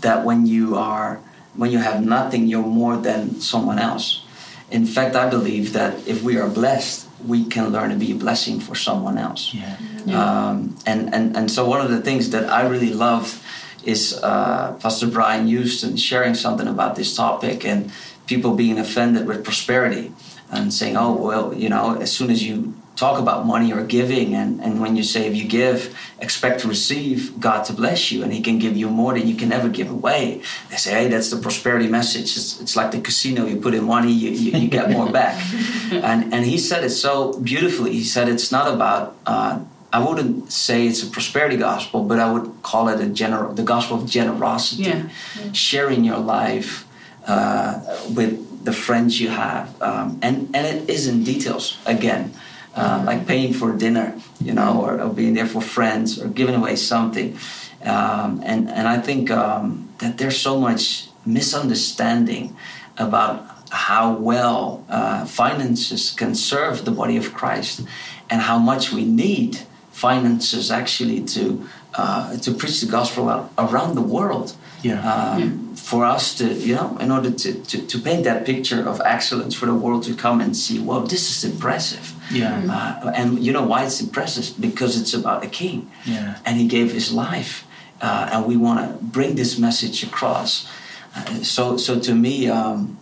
that 0.00 0.24
when 0.24 0.46
you 0.46 0.76
are 0.76 1.20
when 1.58 1.72
you 1.72 1.78
have 1.78 2.04
nothing, 2.04 2.46
you're 2.46 2.62
more 2.62 2.96
than 2.96 3.40
someone 3.40 3.80
else. 3.80 4.22
In 4.70 4.86
fact, 4.86 5.16
I 5.16 5.28
believe 5.28 5.72
that 5.72 6.06
if 6.06 6.22
we 6.22 6.38
are 6.38 6.48
blessed, 6.48 7.08
we 7.26 7.44
can 7.46 7.70
learn 7.70 7.90
to 7.90 7.96
be 7.96 8.12
a 8.12 8.14
blessing 8.14 8.60
for 8.60 8.76
someone 8.76 9.18
else. 9.18 9.52
Yeah. 9.52 9.76
Um, 10.14 10.76
and, 10.86 11.12
and, 11.12 11.36
and 11.36 11.50
so 11.50 11.66
one 11.66 11.80
of 11.80 11.90
the 11.90 12.00
things 12.00 12.30
that 12.30 12.48
I 12.48 12.68
really 12.68 12.92
loved 12.92 13.42
is 13.84 14.20
uh, 14.22 14.74
Pastor 14.80 15.08
Brian 15.08 15.48
Houston 15.48 15.96
sharing 15.96 16.34
something 16.34 16.68
about 16.68 16.94
this 16.94 17.16
topic 17.16 17.64
and 17.64 17.90
people 18.28 18.54
being 18.54 18.78
offended 18.78 19.26
with 19.26 19.42
prosperity 19.42 20.12
and 20.52 20.72
saying, 20.72 20.96
oh, 20.96 21.14
well, 21.14 21.52
you 21.54 21.68
know, 21.68 21.96
as 22.00 22.12
soon 22.12 22.30
as 22.30 22.42
you 22.46 22.74
talk 22.96 23.20
about 23.20 23.46
money 23.46 23.72
or 23.72 23.84
giving 23.84 24.34
and, 24.34 24.60
and 24.60 24.80
when 24.80 24.96
you 24.96 25.04
say 25.04 25.26
if 25.28 25.34
you 25.36 25.46
give, 25.46 25.96
expect 26.20 26.60
to 26.60 26.66
receive 26.68 27.38
God 27.38 27.64
to 27.66 27.72
bless 27.72 28.10
you 28.10 28.24
and 28.24 28.32
he 28.32 28.40
can 28.40 28.58
give 28.58 28.76
you 28.76 28.88
more 28.90 29.14
than 29.16 29.28
you 29.28 29.36
can 29.36 29.52
ever 29.52 29.68
give 29.68 29.88
away. 29.88 30.42
They 30.68 30.76
say, 30.76 30.90
hey, 30.92 31.08
that's 31.08 31.30
the 31.30 31.36
prosperity 31.36 31.86
message. 31.86 32.36
It's, 32.36 32.60
it's 32.60 32.74
like 32.76 32.90
the 32.90 33.00
casino. 33.00 33.46
You 33.46 33.60
put 33.60 33.74
in 33.74 33.84
money, 33.84 34.10
you, 34.12 34.30
you, 34.30 34.58
you 34.62 34.68
get 34.68 34.90
more 34.90 35.10
back. 35.12 35.40
and, 35.92 36.34
and 36.34 36.44
he 36.44 36.58
said 36.58 36.82
it 36.82 36.90
so 36.90 37.38
beautifully. 37.40 37.92
He 37.92 38.04
said 38.04 38.28
it's 38.28 38.50
not 38.52 38.72
about... 38.72 39.16
Uh, 39.26 39.60
I 39.90 40.06
wouldn't 40.06 40.52
say 40.52 40.86
it's 40.86 41.02
a 41.02 41.06
prosperity 41.06 41.56
gospel, 41.56 42.04
but 42.04 42.18
I 42.18 42.30
would 42.30 42.62
call 42.62 42.88
it 42.88 43.00
a 43.00 43.06
gener- 43.06 43.56
the 43.56 43.62
gospel 43.62 43.96
of 44.02 44.04
generosity, 44.10 44.82
Yeah. 44.82 45.08
sharing 45.52 46.04
your 46.04 46.18
life 46.18 46.84
uh, 47.28 47.80
with 48.16 48.64
the 48.64 48.72
friends 48.72 49.20
you 49.20 49.28
have, 49.28 49.80
um, 49.80 50.18
and 50.22 50.48
and 50.54 50.66
it 50.66 50.90
is 50.90 51.06
in 51.06 51.24
details 51.24 51.78
again, 51.86 52.32
uh, 52.74 53.02
like 53.06 53.26
paying 53.26 53.52
for 53.52 53.72
dinner, 53.76 54.14
you 54.40 54.52
know, 54.52 54.82
or, 54.82 55.00
or 55.00 55.10
being 55.10 55.34
there 55.34 55.46
for 55.46 55.62
friends, 55.62 56.18
or 56.20 56.28
giving 56.28 56.54
away 56.54 56.76
something, 56.76 57.38
um, 57.84 58.42
and 58.44 58.68
and 58.68 58.88
I 58.88 58.98
think 59.00 59.30
um, 59.30 59.88
that 59.98 60.18
there's 60.18 60.40
so 60.40 60.58
much 60.58 61.08
misunderstanding 61.24 62.56
about 62.96 63.46
how 63.70 64.12
well 64.12 64.84
uh, 64.88 65.24
finances 65.26 66.10
can 66.10 66.34
serve 66.34 66.84
the 66.84 66.90
body 66.90 67.16
of 67.16 67.34
Christ, 67.34 67.82
and 68.30 68.40
how 68.40 68.58
much 68.58 68.92
we 68.92 69.04
need 69.04 69.58
finances 69.92 70.70
actually 70.70 71.22
to 71.24 71.68
uh, 71.94 72.36
to 72.38 72.52
preach 72.52 72.80
the 72.80 72.90
gospel 72.90 73.50
around 73.58 73.94
the 73.94 74.02
world. 74.02 74.56
Yeah. 74.82 75.00
Um, 75.02 75.67
For 75.90 76.04
us 76.16 76.24
to, 76.38 76.44
you 76.68 76.74
know, 76.78 76.88
in 77.04 77.10
order 77.16 77.30
to, 77.42 77.50
to, 77.70 77.76
to 77.90 77.96
paint 78.06 78.22
that 78.24 78.44
picture 78.44 78.82
of 78.92 79.00
excellence 79.16 79.54
for 79.58 79.66
the 79.70 79.78
world 79.84 80.02
to 80.08 80.14
come 80.14 80.38
and 80.44 80.52
see, 80.64 80.78
well, 80.88 81.00
this 81.12 81.24
is 81.32 81.38
impressive. 81.50 82.06
Yeah. 82.30 82.60
Uh, 82.74 83.10
and 83.20 83.26
you 83.44 83.52
know 83.56 83.66
why 83.70 83.80
it's 83.86 84.00
impressive? 84.06 84.46
Because 84.60 85.00
it's 85.00 85.14
about 85.20 85.40
a 85.48 85.50
king. 85.60 85.78
Yeah. 86.04 86.36
And 86.44 86.52
he 86.60 86.66
gave 86.76 86.88
his 86.92 87.08
life 87.10 87.52
uh, 88.00 88.30
and 88.32 88.46
we 88.46 88.56
want 88.56 88.78
to 88.80 89.04
bring 89.04 89.34
this 89.34 89.58
message 89.58 90.02
across. 90.02 90.68
Uh, 91.16 91.42
so, 91.42 91.76
so 91.76 91.98
to 91.98 92.14
me, 92.14 92.48
um, 92.48 92.98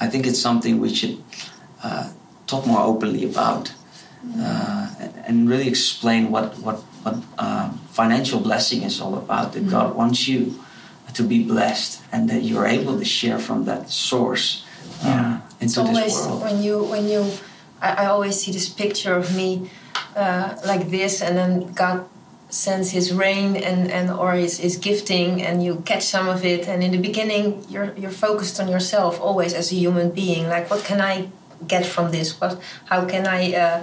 I 0.00 0.06
think 0.06 0.26
it's 0.26 0.40
something 0.40 0.78
we 0.78 0.94
should 0.94 1.22
uh, 1.82 2.12
talk 2.46 2.66
more 2.66 2.80
openly 2.80 3.24
about 3.24 3.72
uh, 4.36 4.94
and 5.26 5.48
really 5.48 5.68
explain 5.68 6.30
what 6.30 6.58
what 6.58 6.76
what 7.02 7.16
uh, 7.38 7.70
financial 7.90 8.40
blessing 8.40 8.82
is 8.82 9.00
all 9.00 9.14
about. 9.16 9.52
That 9.52 9.68
God 9.68 9.94
wants 9.94 10.26
you 10.28 10.58
to 11.18 11.24
be 11.24 11.42
blessed, 11.42 12.00
and 12.12 12.30
that 12.30 12.42
you're 12.48 12.66
able 12.78 12.96
to 13.02 13.04
share 13.04 13.38
from 13.38 13.64
that 13.70 13.90
source 13.90 14.64
uh, 15.02 15.06
Yeah. 15.06 15.40
It's 15.60 15.76
into 15.76 15.90
always 15.90 16.14
this 16.14 16.26
world. 16.26 16.42
when 16.46 16.62
you 16.66 16.76
when 16.92 17.04
you 17.12 17.22
I, 17.86 17.90
I 18.02 18.06
always 18.14 18.34
see 18.40 18.52
this 18.58 18.68
picture 18.82 19.14
of 19.22 19.26
me 19.40 19.50
uh, 20.14 20.54
like 20.70 20.84
this 20.96 21.20
and 21.24 21.36
then 21.40 21.52
God 21.82 21.98
sends 22.50 22.90
his 22.98 23.06
rain 23.12 23.56
and, 23.56 23.90
and 23.90 24.06
or 24.10 24.32
his, 24.32 24.58
his 24.58 24.76
gifting 24.88 25.42
and 25.46 25.62
you 25.66 25.82
catch 25.90 26.04
some 26.04 26.28
of 26.28 26.44
it 26.44 26.62
and 26.70 26.82
in 26.86 26.92
the 26.96 27.02
beginning 27.08 27.44
you're 27.72 27.90
you're 28.00 28.18
focused 28.26 28.56
on 28.62 28.66
yourself 28.74 29.20
always 29.20 29.52
as 29.60 29.66
a 29.72 29.76
human 29.84 30.08
being 30.22 30.44
like 30.54 30.64
what 30.70 30.82
can 30.90 31.00
I 31.12 31.14
get 31.66 31.84
from 31.94 32.06
this 32.16 32.28
what 32.40 32.52
how 32.90 33.00
can 33.12 33.26
I 33.26 33.40
uh, 33.64 33.78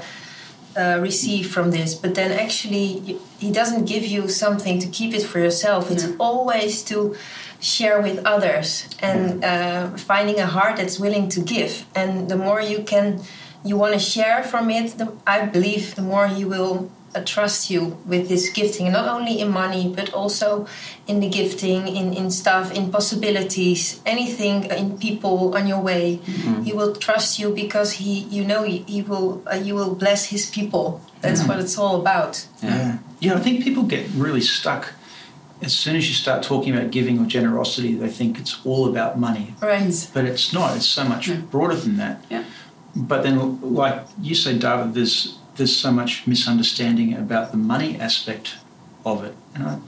uh, 0.78 1.00
receive 1.02 1.50
from 1.50 1.72
this 1.72 1.96
but 1.96 2.16
then 2.16 2.32
actually 2.32 3.20
he 3.40 3.52
doesn't 3.52 3.86
give 3.86 4.06
you 4.06 4.28
something 4.28 4.80
to 4.80 4.88
keep 4.88 5.14
it 5.14 5.24
for 5.24 5.40
yourself. 5.40 5.92
It's 5.92 6.08
always 6.20 6.84
to 6.86 7.16
share 7.60 8.02
with 8.02 8.18
others 8.26 8.88
and 9.00 9.44
uh, 9.44 9.90
finding 9.98 10.40
a 10.40 10.48
heart 10.48 10.78
that's 10.78 11.00
willing 11.00 11.30
to 11.30 11.42
give. 11.42 11.86
And 11.96 12.30
the 12.30 12.38
more 12.38 12.62
you 12.62 12.84
can 12.84 13.22
you 13.64 13.76
want 13.78 13.94
to 13.94 14.00
share 14.00 14.44
from 14.44 14.70
it 14.70 14.88
the, 15.00 15.12
i 15.26 15.44
believe 15.44 15.96
the 15.96 16.02
more 16.04 16.28
he 16.28 16.46
will 16.46 16.92
Uh, 17.16 17.24
trust 17.24 17.70
you 17.70 17.98
with 18.06 18.28
this 18.28 18.50
gifting 18.50 18.92
not 18.92 19.08
only 19.08 19.40
in 19.40 19.50
money 19.50 19.88
but 19.96 20.12
also 20.14 20.68
in 21.08 21.22
the 21.22 21.30
gifting 21.30 21.88
in, 21.88 22.14
in 22.14 22.30
stuff 22.30 22.74
in 22.74 22.92
possibilities 22.92 24.02
anything 24.06 24.70
uh, 24.70 24.76
in 24.76 24.98
people 24.98 25.56
on 25.56 25.66
your 25.66 25.80
way 25.80 26.18
mm-hmm. 26.18 26.62
he 26.64 26.74
will 26.74 26.94
trust 27.08 27.40
you 27.40 27.48
because 27.64 27.94
he 27.94 28.12
you 28.38 28.44
know 28.44 28.64
he, 28.64 28.80
he 28.94 29.02
will 29.02 29.42
uh, 29.52 29.56
you 29.56 29.74
will 29.80 29.96
bless 29.96 30.26
his 30.26 30.44
people 30.58 31.00
that's 31.22 31.40
mm-hmm. 31.40 31.50
what 31.50 31.60
it's 31.60 31.78
all 31.78 31.96
about 32.02 32.46
Yeah. 32.62 32.98
Yeah, 33.20 33.36
I 33.36 33.40
think 33.40 33.64
people 33.64 33.84
get 33.84 34.08
really 34.16 34.42
stuck. 34.42 34.94
As 35.62 35.74
soon 35.74 35.96
as 35.96 36.08
you 36.08 36.14
start 36.14 36.44
talking 36.44 36.76
about 36.76 36.92
giving 36.92 37.20
or 37.20 37.26
generosity, 37.26 37.96
they 37.96 38.10
think 38.10 38.38
it's 38.38 38.60
all 38.66 38.88
about 38.88 39.18
money. 39.18 39.56
right 39.62 40.10
But 40.14 40.26
it's 40.26 40.54
not. 40.54 40.76
It's 40.76 40.86
so 40.86 41.04
much 41.06 41.32
broader 41.50 41.76
than 41.76 41.98
that. 41.98 42.24
Yeah. 42.30 42.44
But 42.96 43.24
then, 43.24 43.60
like 43.62 44.06
you 44.22 44.36
say, 44.36 44.58
David, 44.58 44.94
there's 44.94 45.38
there's 45.56 45.76
so 45.76 45.92
much 45.92 46.28
misunderstanding 46.28 47.14
about 47.14 47.52
the 47.52 47.58
money 47.58 48.00
aspect 48.00 48.56
of 49.06 49.24
it. 49.24 49.36
And 49.54 49.64
I, 49.64 49.80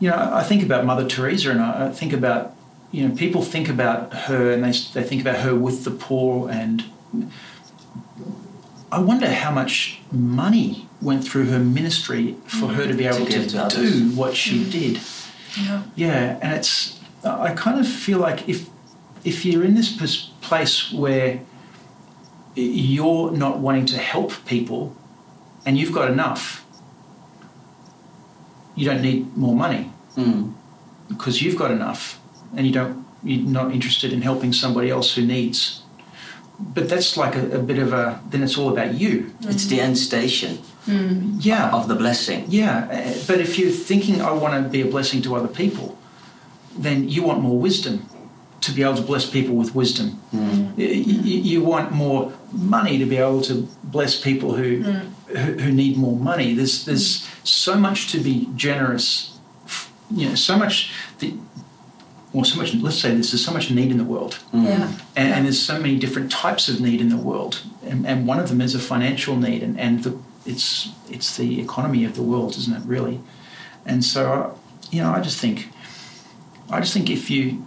you 0.00 0.10
know, 0.10 0.30
I 0.32 0.42
think 0.42 0.62
about 0.62 0.84
Mother 0.84 1.06
Teresa, 1.06 1.50
and 1.50 1.60
I 1.60 1.90
think 1.90 2.12
about 2.12 2.54
you 2.90 3.08
know 3.08 3.14
people 3.14 3.42
think 3.42 3.68
about 3.68 4.12
her, 4.12 4.52
and 4.52 4.64
they 4.64 4.72
they 4.72 5.06
think 5.06 5.20
about 5.20 5.38
her 5.38 5.54
with 5.54 5.84
the 5.84 5.90
poor, 5.90 6.50
and 6.50 6.84
I 8.90 8.98
wonder 8.98 9.30
how 9.30 9.50
much 9.50 10.00
money 10.10 10.88
went 11.00 11.24
through 11.24 11.46
her 11.46 11.58
ministry 11.58 12.36
for 12.46 12.68
her 12.68 12.86
to 12.86 12.94
be 12.94 13.04
mm-hmm. 13.04 13.14
able 13.14 13.26
to, 13.26 13.32
give 13.32 13.48
to 13.48 13.68
do 13.70 14.10
what 14.16 14.36
she 14.36 14.60
mm-hmm. 14.60 14.70
did. 14.70 15.00
yeah 15.56 15.82
Yeah, 15.96 16.38
and 16.42 16.54
it's 16.54 17.00
I 17.24 17.54
kind 17.54 17.78
of 17.78 17.88
feel 17.88 18.18
like 18.18 18.48
if 18.48 18.68
if 19.24 19.44
you're 19.44 19.64
in 19.64 19.74
this 19.74 19.96
place 20.40 20.92
where 20.92 21.40
you're 22.54 23.30
not 23.32 23.58
wanting 23.58 23.86
to 23.86 23.98
help 23.98 24.32
people 24.46 24.94
and 25.64 25.78
you've 25.78 25.92
got 25.92 26.10
enough, 26.10 26.64
you 28.74 28.84
don't 28.84 29.02
need 29.02 29.36
more 29.36 29.54
money 29.54 29.90
Mm. 30.16 30.52
because 31.08 31.40
you've 31.40 31.56
got 31.56 31.70
enough 31.70 32.18
and 32.54 32.66
you 32.66 32.72
don't 32.72 33.04
you're 33.24 33.48
not 33.48 33.72
interested 33.72 34.12
in 34.12 34.20
helping 34.20 34.52
somebody 34.52 34.90
else 34.90 35.14
who 35.14 35.24
needs. 35.24 35.80
But 36.58 36.88
that's 36.90 37.16
like 37.16 37.34
a, 37.36 37.52
a 37.52 37.62
bit 37.62 37.78
of 37.78 37.92
a 37.94 38.20
then 38.28 38.42
it's 38.42 38.58
all 38.58 38.68
about 38.68 38.94
you. 38.94 39.32
It's 39.42 39.66
the 39.66 39.80
end 39.80 39.96
station 39.96 40.58
Yeah. 40.86 41.70
of 41.72 41.86
the 41.88 41.94
blessing. 41.94 42.44
Yeah, 42.48 42.86
but 43.26 43.40
if 43.40 43.58
you're 43.58 43.70
thinking 43.70 44.20
I 44.20 44.32
want 44.32 44.52
to 44.62 44.68
be 44.68 44.82
a 44.82 44.86
blessing 44.90 45.22
to 45.22 45.34
other 45.36 45.48
people, 45.48 45.96
then 46.76 47.08
you 47.08 47.22
want 47.22 47.40
more 47.40 47.58
wisdom 47.58 48.04
to 48.62 48.72
be 48.72 48.82
able 48.82 48.96
to 48.96 49.02
bless 49.02 49.28
people 49.28 49.54
with 49.54 49.74
wisdom. 49.74 50.20
Y- 50.32 50.72
y- 50.78 51.42
You 51.52 51.62
want 51.62 51.92
more 51.92 52.32
money 52.52 52.98
to 52.98 53.06
be 53.06 53.16
able 53.16 53.42
to 53.42 53.54
bless 53.84 54.20
people 54.20 54.54
who 54.54 54.82
mm. 54.82 55.04
who, 55.28 55.52
who 55.64 55.72
need 55.72 55.96
more 55.96 56.16
money. 56.16 56.54
There's 56.54 56.84
there's 56.84 57.08
mm. 57.18 57.46
so 57.46 57.76
much 57.76 58.10
to 58.12 58.18
be 58.18 58.48
generous. 58.56 59.36
You 60.10 60.28
know, 60.30 60.34
so 60.34 60.56
much. 60.56 60.92
The, 61.18 61.34
or 62.34 62.44
so 62.46 62.56
much. 62.60 62.74
Let's 62.74 62.98
say 62.98 63.14
this. 63.14 63.30
There's 63.30 63.44
so 63.44 63.52
much 63.52 63.70
need 63.70 63.90
in 63.90 63.98
the 63.98 64.10
world 64.14 64.38
mm. 64.54 64.64
yeah 64.64 64.88
and, 65.16 65.32
and 65.34 65.44
there's 65.44 65.60
so 65.60 65.78
many 65.78 65.98
different 65.98 66.30
types 66.30 66.68
of 66.68 66.80
need 66.80 67.00
in 67.00 67.08
the 67.08 67.16
world, 67.16 67.62
and, 67.84 68.06
and 68.06 68.26
one 68.26 68.40
of 68.40 68.48
them 68.48 68.60
is 68.60 68.74
a 68.74 68.78
financial 68.78 69.36
need, 69.36 69.62
and, 69.62 69.78
and 69.78 70.04
the, 70.04 70.18
it's 70.46 70.88
it's 71.10 71.36
the 71.36 71.60
economy 71.60 72.04
of 72.04 72.14
the 72.14 72.22
world, 72.22 72.56
isn't 72.56 72.74
it? 72.74 72.82
Really, 72.86 73.20
and 73.84 74.04
so 74.04 74.58
you 74.90 75.02
know, 75.02 75.10
I 75.10 75.20
just 75.20 75.38
think, 75.38 75.68
I 76.70 76.80
just 76.80 76.92
think 76.92 77.10
if 77.10 77.30
you 77.30 77.66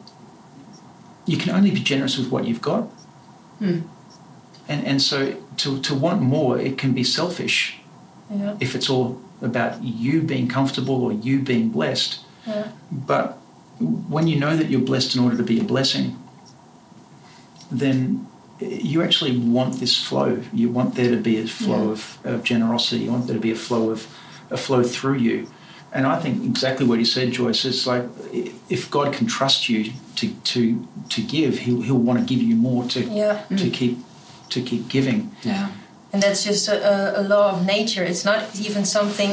you 1.26 1.38
can 1.38 1.52
only 1.56 1.72
be 1.72 1.80
generous 1.82 2.18
with 2.18 2.30
what 2.32 2.46
you've 2.46 2.62
got, 2.62 2.84
hmm. 3.60 3.80
and 4.68 4.86
and 4.86 5.02
so 5.02 5.18
to 5.58 5.80
to 5.82 5.96
want 5.96 6.22
more, 6.22 6.60
it 6.60 6.78
can 6.78 6.94
be 6.94 7.04
selfish 7.04 7.80
yeah 8.30 8.56
if 8.60 8.76
it's 8.76 8.90
all 8.90 9.22
about 9.42 9.84
you 9.84 10.22
being 10.22 10.48
comfortable 10.48 11.04
or 11.04 11.12
you 11.12 11.40
being 11.40 11.70
blessed. 11.70 12.20
yeah 12.48 12.68
But 12.92 13.38
when 14.10 14.28
you 14.28 14.38
know 14.40 14.56
that 14.58 14.70
you're 14.70 14.86
blessed 14.92 15.16
in 15.16 15.22
order 15.24 15.38
to 15.38 15.44
be 15.44 15.60
a 15.60 15.64
blessing, 15.64 16.18
then 17.72 18.28
you 18.60 19.02
actually 19.04 19.38
want 19.38 19.80
this 19.80 19.96
flow. 20.02 20.42
You 20.54 20.70
want 20.70 20.96
there 20.96 21.12
to 21.12 21.18
be 21.22 21.38
a 21.40 21.48
flow 21.48 21.86
Yeah. 21.86 21.92
of, 21.92 22.18
of 22.24 22.44
generosity. 22.44 23.04
You 23.04 23.12
want 23.12 23.28
there 23.28 23.36
to 23.36 23.42
be 23.42 23.52
a 23.52 23.56
flow 23.68 23.90
of 23.90 24.08
a 24.50 24.58
flow 24.58 24.84
through 24.84 25.18
you. 25.18 25.48
And 25.96 26.06
I 26.06 26.20
think 26.20 26.44
exactly 26.44 26.86
what 26.86 27.00
you 27.00 27.06
said, 27.06 27.32
Joyce. 27.32 27.64
It's 27.64 27.88
like 27.88 28.04
if 28.70 28.92
God 28.92 29.14
can 29.14 29.28
trust 29.28 29.70
you 29.70 29.94
to 30.18 30.30
to 30.30 30.86
to 31.08 31.22
give, 31.22 31.60
He'll 31.60 31.82
He'll 31.82 31.98
want 31.98 32.20
to 32.20 32.26
give 32.26 32.44
you 32.44 32.56
more 32.56 32.84
to 32.90 33.00
yeah 33.02 33.46
to 33.62 33.70
keep 33.70 34.00
to 34.50 34.62
keep 34.62 34.90
giving. 34.90 35.32
Yeah. 35.44 35.72
And 36.16 36.24
that's 36.24 36.46
just 36.46 36.70
a, 36.70 36.78
a, 36.80 37.22
a 37.22 37.24
law 37.28 37.52
of 37.52 37.66
nature. 37.66 38.02
It's 38.06 38.24
not 38.24 38.42
even 38.58 38.86
something 38.86 39.32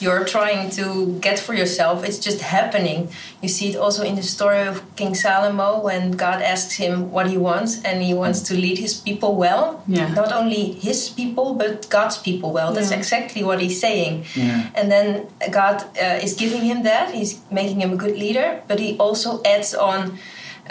you're 0.00 0.24
trying 0.24 0.70
to 0.70 0.84
get 1.20 1.38
for 1.38 1.52
yourself. 1.52 2.04
It's 2.08 2.18
just 2.18 2.40
happening. 2.40 3.10
You 3.42 3.50
see 3.50 3.68
it 3.68 3.76
also 3.76 4.02
in 4.02 4.14
the 4.16 4.22
story 4.22 4.62
of 4.66 4.80
King 4.96 5.12
Salomo 5.12 5.82
when 5.82 6.12
God 6.12 6.40
asks 6.40 6.72
him 6.76 7.12
what 7.12 7.26
he 7.28 7.36
wants, 7.36 7.82
and 7.84 8.02
he 8.02 8.14
wants 8.14 8.40
to 8.48 8.54
lead 8.54 8.78
his 8.78 8.94
people 8.98 9.36
well. 9.36 9.84
Yeah. 9.86 10.08
Not 10.14 10.32
only 10.32 10.72
his 10.72 11.10
people, 11.10 11.52
but 11.52 11.90
God's 11.90 12.16
people 12.16 12.50
well. 12.50 12.72
That's 12.72 12.90
Yeah. 12.92 12.96
exactly 13.02 13.44
what 13.44 13.60
he's 13.60 13.78
saying. 13.78 14.24
Yeah. 14.34 14.70
And 14.74 14.90
then 14.90 15.26
God 15.50 15.84
uh, 16.00 16.24
is 16.26 16.32
giving 16.32 16.62
him 16.62 16.82
that. 16.84 17.12
He's 17.14 17.40
making 17.50 17.82
him 17.82 17.92
a 17.92 17.96
good 17.96 18.16
leader, 18.16 18.62
but 18.68 18.78
he 18.80 18.96
also 18.96 19.42
adds 19.44 19.74
on 19.74 20.18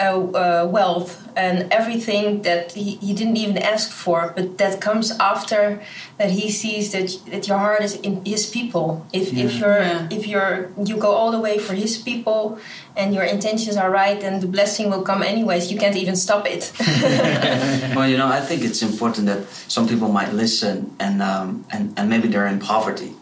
uh, 0.02 0.06
uh, 0.42 0.66
wealth 0.66 1.10
and 1.36 1.72
everything 1.72 2.42
that 2.42 2.72
he, 2.72 2.96
he 3.06 3.12
didn't 3.14 3.36
even 3.38 3.56
ask 3.56 3.90
for, 3.90 4.32
but 4.36 4.58
that 4.58 4.80
comes 4.80 5.10
after 5.32 5.80
that 6.18 6.30
he 6.30 6.50
sees 6.50 6.92
that 6.92 7.08
that 7.30 7.48
your 7.48 7.58
heart 7.58 7.82
is 7.88 7.94
in 8.06 8.14
his 8.24 8.42
people. 8.56 8.86
If 9.12 9.26
if 9.44 9.50
you're 9.60 9.80
Yeah. 9.82 10.16
if 10.16 10.22
you're 10.26 10.56
you 10.88 10.96
go 11.06 11.10
all 11.18 11.30
the 11.36 11.40
way 11.46 11.56
for 11.66 11.74
his 11.74 11.96
people 12.08 12.58
and 13.00 13.14
your 13.14 13.24
intentions 13.36 13.76
are 13.82 13.90
right, 14.02 14.18
then 14.20 14.40
the 14.40 14.46
blessing 14.56 14.90
will 14.92 15.02
come 15.10 15.22
anyways. 15.22 15.62
You 15.72 15.78
can't 15.78 15.96
even 16.02 16.16
stop 16.16 16.44
it. 16.54 16.62
Well, 17.96 18.08
you 18.08 18.16
know, 18.16 18.28
I 18.28 18.40
think 18.48 18.62
it's 18.64 18.82
important 18.82 19.26
that 19.26 19.40
some 19.68 19.86
people 19.88 20.08
might 20.18 20.32
listen 20.32 20.76
and 20.98 21.22
um, 21.22 21.64
and, 21.74 21.92
and 21.96 22.08
maybe 22.08 22.28
they're 22.28 22.46
in 22.54 22.58
poverty, 22.58 23.12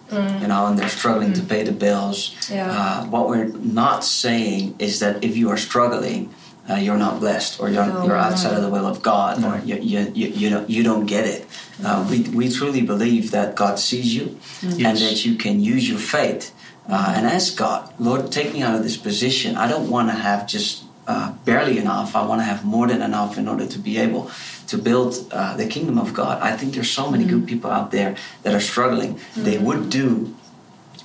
you 0.42 0.48
know, 0.52 0.66
and 0.66 0.74
they're 0.78 0.88
struggling 1.00 1.32
to 1.34 1.42
pay 1.42 1.62
the 1.64 1.72
bills. 1.72 2.34
Yeah. 2.50 2.70
Uh, 2.70 3.04
what 3.14 3.28
we're 3.30 3.50
not 3.82 4.04
saying 4.04 4.74
is 4.78 4.98
that 5.00 5.14
if 5.22 5.36
you 5.36 5.50
are 5.52 5.56
struggling, 5.68 6.28
uh, 6.70 6.76
you're 6.76 6.96
not 6.96 7.18
blessed 7.20 7.60
or 7.60 7.68
you're, 7.68 7.86
No, 7.86 8.04
you're 8.06 8.16
outside 8.16 8.54
of 8.54 8.62
the 8.62 8.70
will 8.70 8.86
of 8.86 9.02
God 9.02 9.42
or 9.44 9.58
you, 9.64 9.76
you, 9.76 10.00
you, 10.14 10.28
you, 10.28 10.50
don't, 10.50 10.70
you 10.70 10.82
don't 10.82 11.06
get 11.06 11.26
it. 11.26 11.46
Uh, 11.84 12.06
we, 12.10 12.20
we 12.30 12.50
truly 12.50 12.82
believe 12.82 13.30
that 13.32 13.56
God 13.56 13.78
sees 13.78 14.14
you 14.14 14.38
and 14.62 14.96
that 14.98 15.24
you 15.24 15.34
can 15.36 15.60
use 15.60 15.88
your 15.88 15.98
faith 15.98 16.54
uh, 16.88 17.14
and 17.16 17.26
ask 17.26 17.56
God, 17.56 17.92
Lord, 17.98 18.30
take 18.30 18.52
me 18.52 18.62
out 18.62 18.74
of 18.74 18.82
this 18.82 18.96
position. 18.96 19.56
I 19.56 19.68
don't 19.68 19.90
want 19.90 20.08
to 20.08 20.14
have 20.14 20.46
just 20.46 20.84
uh, 21.06 21.32
barely 21.44 21.78
enough. 21.78 22.14
I 22.14 22.24
want 22.24 22.40
to 22.40 22.44
have 22.44 22.64
more 22.64 22.86
than 22.86 23.02
enough 23.02 23.38
in 23.38 23.48
order 23.48 23.66
to 23.66 23.78
be 23.78 23.98
able 23.98 24.30
to 24.68 24.78
build 24.78 25.26
uh, 25.32 25.56
the 25.56 25.66
kingdom 25.66 25.98
of 25.98 26.14
God. 26.14 26.40
I 26.40 26.56
think 26.56 26.74
there's 26.74 26.90
so 26.90 27.10
many 27.10 27.24
good 27.24 27.46
people 27.48 27.70
out 27.70 27.90
there 27.90 28.16
that 28.42 28.54
are 28.54 28.60
struggling. 28.60 29.18
They 29.36 29.58
would 29.58 29.90
do 29.90 30.36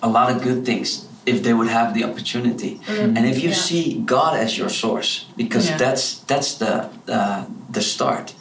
a 0.03 0.09
lot 0.09 0.29
of 0.29 0.43
good 0.43 0.65
things 0.65 1.04
if 1.25 1.41
they 1.43 1.53
would 1.53 1.67
have 1.67 1.93
the 1.93 2.03
opportunity. 2.03 2.79
And 2.87 3.25
if 3.25 3.37
you 3.43 3.49
Yeah. 3.49 3.55
see 3.67 4.01
God 4.05 4.37
as 4.37 4.57
your 4.57 4.69
source, 4.69 5.25
because 5.37 5.65
Yeah. 5.69 5.77
that's 5.83 6.03
that's 6.27 6.53
the 6.61 6.73
uh, 7.07 7.43
the 7.69 7.81
start. 7.81 8.33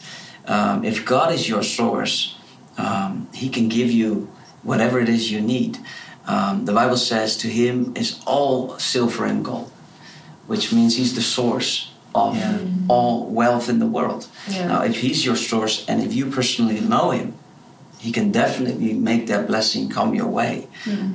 Um, 0.46 0.84
if 0.84 1.04
God 1.04 1.32
is 1.32 1.48
your 1.48 1.62
source, 1.62 2.34
um, 2.78 3.12
He 3.32 3.48
can 3.48 3.68
give 3.68 3.90
you 3.90 4.28
whatever 4.62 5.00
it 5.00 5.08
is 5.08 5.30
you 5.30 5.40
need. 5.40 5.78
Um, 6.26 6.64
the 6.64 6.72
Bible 6.72 6.96
says, 6.96 7.36
To 7.36 7.48
him 7.48 7.92
is 7.94 8.16
all 8.26 8.78
silver 8.78 9.24
and 9.26 9.44
gold, 9.44 9.70
which 10.46 10.72
means 10.72 10.96
he's 10.96 11.14
the 11.14 11.22
source 11.38 11.88
of 12.14 12.36
Yeah. 12.36 12.58
all 12.88 13.26
wealth 13.40 13.68
in 13.68 13.78
the 13.78 13.86
world. 13.98 14.26
Now, 14.70 14.82
if 14.90 14.96
he's 15.04 15.24
your 15.28 15.36
source 15.36 15.84
and 15.88 16.02
if 16.06 16.14
you 16.14 16.24
personally 16.26 16.80
know 16.80 17.10
him, 17.10 17.28
he 17.98 18.10
can 18.12 18.30
definitely 18.32 18.92
make 19.10 19.26
that 19.32 19.46
blessing 19.46 19.88
come 19.88 20.14
your 20.14 20.28
way. 20.40 20.66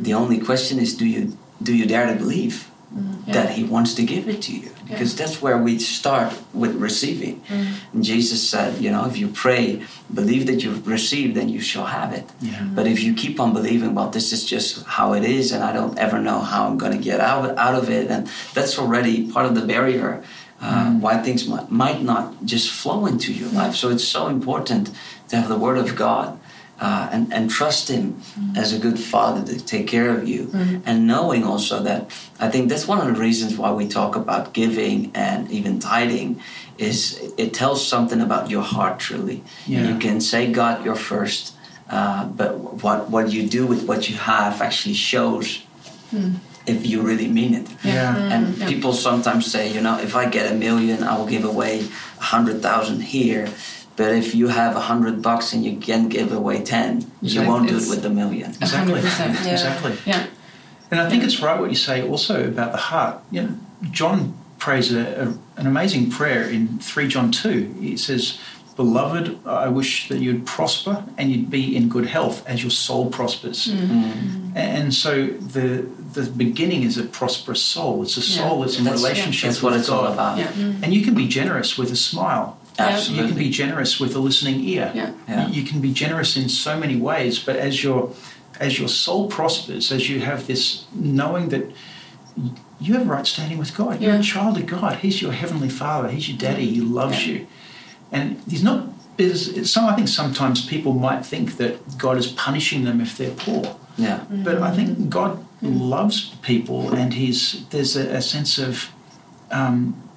The 0.03 0.13
only 0.13 0.38
question 0.39 0.79
is, 0.79 0.93
do 0.95 1.05
you 1.05 1.21
do 1.62 1.75
you 1.75 1.86
dare 1.86 2.08
to 2.08 2.16
believe 2.16 2.70
mm-hmm. 2.94 3.32
that 3.32 3.51
he 3.51 3.63
wants 3.63 3.94
to 3.96 4.04
give 4.04 4.28
it 4.28 4.42
to 4.44 4.56
you? 4.56 4.72
Because 4.88 5.16
that's 5.16 5.39
where 5.39 5.58
we 5.58 5.78
start 5.78 6.34
with 6.54 6.75
receiving. 6.75 7.42
Mm-hmm. 7.42 7.96
And 7.96 8.04
Jesus 8.04 8.50
said, 8.50 8.82
you 8.82 8.89
know, 8.89 9.06
if 9.06 9.18
you 9.18 9.28
pray, 9.28 9.84
believe 10.12 10.48
that 10.48 10.63
you've 10.63 10.88
received, 10.88 11.36
then 11.36 11.48
you 11.48 11.62
shall 11.62 11.86
have 11.86 12.12
it. 12.12 12.25
Yeah. 12.42 12.54
Mm-hmm. 12.54 12.75
But 12.75 12.88
if 12.88 13.04
you 13.04 13.13
keep 13.13 13.39
on 13.39 13.54
believing, 13.54 13.94
well, 13.94 14.10
this 14.10 14.34
is 14.34 14.44
just 14.46 14.86
how 14.86 15.13
it 15.13 15.24
is, 15.24 15.51
and 15.51 15.63
I 15.63 15.74
don't 15.74 15.98
ever 16.00 16.20
know 16.20 16.39
how 16.39 16.68
I'm 16.68 16.78
going 16.78 16.94
to 16.98 17.04
get 17.04 17.20
out 17.20 17.56
out 17.58 17.75
of 17.75 17.89
it, 17.89 18.10
and 18.10 18.28
that's 18.56 18.80
already 18.80 19.32
part 19.32 19.46
of 19.46 19.54
the 19.54 19.66
barrier. 19.66 20.24
Uh, 20.62 20.92
Why 21.00 21.20
things 21.20 21.48
might, 21.48 21.72
might 21.72 22.01
not 22.01 22.44
just 22.44 22.70
flow 22.70 23.06
into 23.06 23.32
your 23.32 23.48
life. 23.50 23.75
So 23.75 23.89
it's 23.89 24.04
so 24.04 24.28
important 24.28 24.89
to 25.30 25.38
have 25.38 25.48
the 25.48 25.58
Word 25.58 25.78
of 25.78 25.96
God 25.96 26.38
uh, 26.79 27.09
and, 27.12 27.33
and 27.33 27.50
trust 27.50 27.89
Him 27.89 28.21
as 28.55 28.74
a 28.74 28.79
good 28.79 29.00
Father 29.00 29.43
to 29.53 29.63
take 29.63 29.88
care 29.88 30.09
of 30.09 30.27
you. 30.27 30.50
And 30.86 31.07
knowing 31.07 31.43
also 31.43 31.83
that 31.83 32.12
I 32.39 32.50
think 32.50 32.69
that's 32.69 32.88
one 32.88 33.00
of 33.00 33.13
the 33.13 33.19
reasons 33.19 33.57
why 33.57 33.71
we 33.71 33.88
talk 33.88 34.15
about 34.15 34.53
giving 34.53 35.12
and 35.13 35.50
even 35.51 35.79
tithing 35.79 36.41
is 36.77 37.33
it 37.38 37.53
tells 37.53 37.86
something 37.86 38.21
about 38.21 38.50
your 38.50 38.63
heart 38.63 39.00
truly. 39.00 39.43
Yeah. 39.67 39.89
You 39.89 40.00
can 40.00 40.21
say 40.21 40.51
God 40.51 40.86
you're 40.86 40.95
first, 40.95 41.53
uh, 41.89 42.25
but 42.25 42.57
what, 42.83 43.09
what 43.09 43.31
you 43.31 43.48
do 43.48 43.67
with 43.67 43.86
what 43.86 44.09
you 44.09 44.15
have 44.15 44.62
actually 44.62 44.95
shows 44.95 45.62
if 46.65 46.86
you 46.86 47.01
really 47.01 47.27
mean 47.27 47.53
it. 47.53 47.67
Yeah. 47.83 48.15
And 48.15 48.55
people 48.67 48.93
sometimes 48.93 49.51
say, 49.51 49.71
you 49.71 49.81
know, 49.81 50.00
if 50.00 50.15
I 50.15 50.29
get 50.29 50.51
a 50.51 50.55
million, 50.55 51.03
I 51.03 51.17
will 51.17 51.25
give 51.25 51.43
away 51.43 51.81
a 52.19 52.24
hundred 52.24 52.62
thousand 52.62 53.01
here. 53.01 53.50
But 54.00 54.15
if 54.15 54.34
you 54.34 54.48
have 54.48 54.77
a 54.77 54.79
hundred 54.91 55.22
bucks 55.22 55.51
and 55.53 55.62
you 55.65 55.77
can 55.77 56.08
give 56.08 56.32
away 56.32 56.63
ten, 56.63 57.06
you 57.22 57.41
won't 57.46 57.68
do 57.68 57.75
it 57.75 57.89
with 57.89 58.01
the 58.01 58.10
million. 58.10 58.51
Exactly. 58.51 59.01
Yeah. 59.01 59.51
Exactly. 59.51 59.94
Yeah. 60.06 60.27
And 60.89 61.01
I 61.01 61.10
think 61.10 61.24
it's 61.25 61.41
right 61.41 61.60
what 61.60 61.70
you 61.70 61.75
say 61.75 62.08
also 62.08 62.48
about 62.48 62.72
the 62.72 62.77
heart. 62.77 63.22
You 63.29 63.41
know, 63.41 63.56
John 63.91 64.34
prays 64.58 64.94
a, 64.94 65.01
a, 65.24 65.60
an 65.60 65.68
amazing 65.68 66.10
prayer 66.12 66.50
in 66.50 66.79
3 66.79 67.08
John 67.10 67.29
2. 67.32 67.75
He 67.82 67.98
says, 67.98 68.39
Beloved, 68.77 69.46
I 69.46 69.68
wish 69.68 70.08
that 70.08 70.20
you'd 70.20 70.46
prosper 70.46 71.03
and 71.18 71.29
you'd 71.29 71.50
be 71.50 71.75
in 71.75 71.89
good 71.89 72.06
health 72.06 72.48
as 72.48 72.63
your 72.63 72.72
soul 72.72 73.10
prospers. 73.10 73.68
Mm-hmm. 73.68 74.56
And 74.56 74.94
so 74.94 75.27
the 75.27 75.86
the 76.13 76.24
beginning 76.32 76.84
is 76.84 76.98
a 76.98 77.03
prosperous 77.03 77.62
soul. 77.62 78.01
It's 78.03 78.18
a 78.18 78.22
soul 78.22 78.62
that's 78.62 78.77
in 78.79 78.86
That's- 78.86 79.03
relationship 79.03 79.50
That's 79.50 79.62
what 79.62 79.74
with 79.74 79.82
it's 79.82 79.89
God. 79.89 80.06
all 80.08 80.13
about. 80.13 80.38
Yeah. 80.38 80.51
And 80.84 80.94
you 80.94 81.03
can 81.03 81.13
be 81.13 81.27
generous 81.27 81.77
with 81.77 81.91
a 81.91 81.96
smile. 81.96 82.58
You 82.79 83.27
can 83.27 83.36
be 83.36 83.50
generous 83.50 84.00
with 84.00 84.15
a 84.15 84.19
listening 84.19 84.59
ear. 84.62 84.91
Yeah. 84.95 85.12
Yeah. 85.27 85.48
You 85.50 85.63
can 85.63 85.81
be 85.81 85.91
generous 85.93 86.36
in 86.38 86.50
so 86.50 86.77
many 86.79 86.95
ways, 86.95 87.39
but 87.39 87.55
as 87.55 87.83
your 87.83 88.12
as 88.59 88.77
your 88.79 88.89
soul 88.89 89.27
prospers, 89.29 89.91
as 89.91 90.09
you 90.09 90.19
have 90.21 90.45
this 90.48 90.86
knowing 90.93 91.50
that 91.50 91.63
you 92.79 92.93
have 92.93 93.07
right 93.07 93.27
standing 93.27 93.57
with 93.57 93.75
God, 93.75 94.01
you're 94.01 94.13
Yeah. 94.13 94.19
a 94.19 94.24
child 94.24 94.57
of 94.57 94.65
God. 94.65 94.98
He's 94.98 95.21
your 95.21 95.31
heavenly 95.33 95.69
Father. 95.69 96.09
He's 96.09 96.27
your 96.29 96.38
daddy. 96.38 96.67
He 96.69 96.81
loves 96.81 97.25
you, 97.27 97.48
and 98.12 98.41
He's 98.50 98.63
not. 98.63 98.88
Is 99.17 99.69
some 99.69 99.86
I 99.86 99.95
think 99.95 100.07
sometimes 100.07 100.65
people 100.65 100.93
might 100.93 101.25
think 101.25 101.57
that 101.57 101.98
God 101.98 102.17
is 102.17 102.27
punishing 102.27 102.86
them 102.86 103.01
if 103.01 103.17
they're 103.17 103.31
poor, 103.45 103.75
Yeah. 103.98 104.19
but 104.29 104.62
I 104.62 104.71
think 104.74 105.09
God 105.09 105.43
loves 105.62 106.36
people, 106.41 106.93
and 106.93 107.13
He's 107.13 107.65
there's 107.71 107.98
a, 107.98 108.05
a 108.17 108.21
sense 108.21 108.57
of. 108.57 108.89
Um, 109.51 109.77
y- 109.88 109.98
y- 109.98 110.09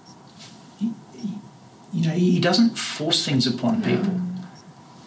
you 1.92 2.06
know, 2.08 2.14
he 2.14 2.40
doesn't 2.40 2.78
force 2.78 3.24
things 3.24 3.46
upon 3.46 3.82
people. 3.82 4.10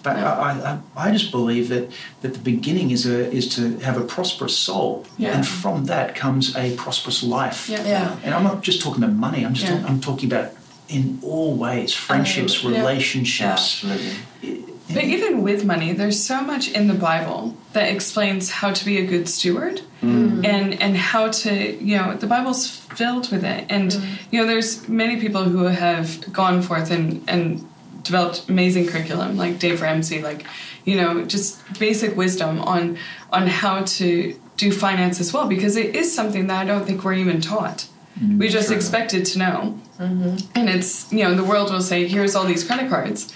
But 0.04 0.18
I, 0.18 0.80
I, 0.96 1.08
I 1.08 1.12
just 1.12 1.32
believe 1.32 1.70
that, 1.70 1.90
that 2.22 2.34
the 2.34 2.40
beginning 2.40 2.92
is 2.92 3.08
a 3.08 3.28
is 3.32 3.48
to 3.56 3.80
have 3.80 3.98
a 3.98 4.04
prosperous 4.04 4.56
soul, 4.56 5.04
Yeah. 5.18 5.36
and 5.36 5.48
from 5.48 5.86
that 5.86 6.14
comes 6.14 6.56
a 6.56 6.76
prosperous 6.76 7.24
life. 7.24 7.68
Yeah. 7.68 7.84
Yeah. 7.88 8.16
And 8.24 8.36
I'm 8.36 8.44
not 8.44 8.62
just 8.62 8.82
talking 8.82 9.04
about 9.04 9.16
money. 9.16 9.44
I'm 9.44 9.56
just 9.56 9.66
Yeah. 9.66 9.78
talking, 9.80 9.88
I'm 9.88 10.00
talking 10.02 10.32
about 10.32 10.52
in 10.90 11.18
all 11.24 11.56
ways, 11.56 11.92
friendships, 11.94 12.64
Yeah. 12.64 12.70
relationships. 12.78 13.84
Absolutely. 13.84 14.66
But 14.94 15.04
even 15.06 15.42
with 15.42 15.66
money, 15.66 15.94
there's 15.94 16.24
so 16.24 16.42
much 16.42 16.70
in 16.70 16.88
the 16.88 16.94
Bible 16.94 17.56
that 17.74 17.90
explains 17.92 18.52
how 18.52 18.72
to 18.72 18.86
be 18.86 19.00
a 19.00 19.06
good 19.08 19.28
steward 19.28 19.82
Mm. 20.06 20.46
and 20.46 20.82
and 20.82 20.96
how 20.96 21.30
to 21.30 21.52
you 21.84 21.98
know 21.98 22.16
the 22.16 22.28
Bible's 22.28 22.70
filled 22.70 23.32
with 23.32 23.44
it. 23.44 23.66
And 23.70 23.92
mm. 23.92 24.18
you 24.32 24.40
know 24.40 24.48
there's 24.48 24.88
many 24.88 25.20
people 25.20 25.44
who 25.44 25.64
have 25.64 26.32
gone 26.32 26.62
forth 26.62 26.92
and 26.92 27.24
and 27.28 27.68
developed 28.04 28.48
amazing 28.48 28.88
curriculum 28.88 29.36
like 29.36 29.58
Dave 29.58 29.82
Ramsey, 29.82 30.22
like 30.22 30.46
you 30.86 30.96
know 30.96 31.26
just 31.26 31.60
basic 31.80 32.16
wisdom 32.16 32.62
on 32.62 32.98
on 33.32 33.48
how 33.48 33.84
to 33.84 34.40
do 34.58 34.72
finance 34.72 35.20
as 35.20 35.34
well 35.34 35.48
because 35.48 35.76
it 35.76 35.96
is 35.96 36.14
something 36.14 36.48
that 36.48 36.62
I 36.62 36.66
don't 36.66 36.86
think 36.86 37.04
we're 37.04 37.14
even 37.14 37.42
taught. 37.42 37.88
Mm, 38.20 38.40
we 38.40 38.48
just 38.48 38.68
true. 38.68 38.78
expected 38.78 39.26
to 39.26 39.40
know. 39.40 39.80
Mm-hmm. 40.00 40.38
And 40.56 40.70
it's 40.70 41.12
you 41.12 41.24
know 41.24 41.34
the 41.34 41.44
world 41.44 41.72
will 41.72 41.82
say 41.82 42.08
here's 42.08 42.36
all 42.36 42.46
these 42.46 42.64
credit 42.64 42.90
cards 42.90 43.34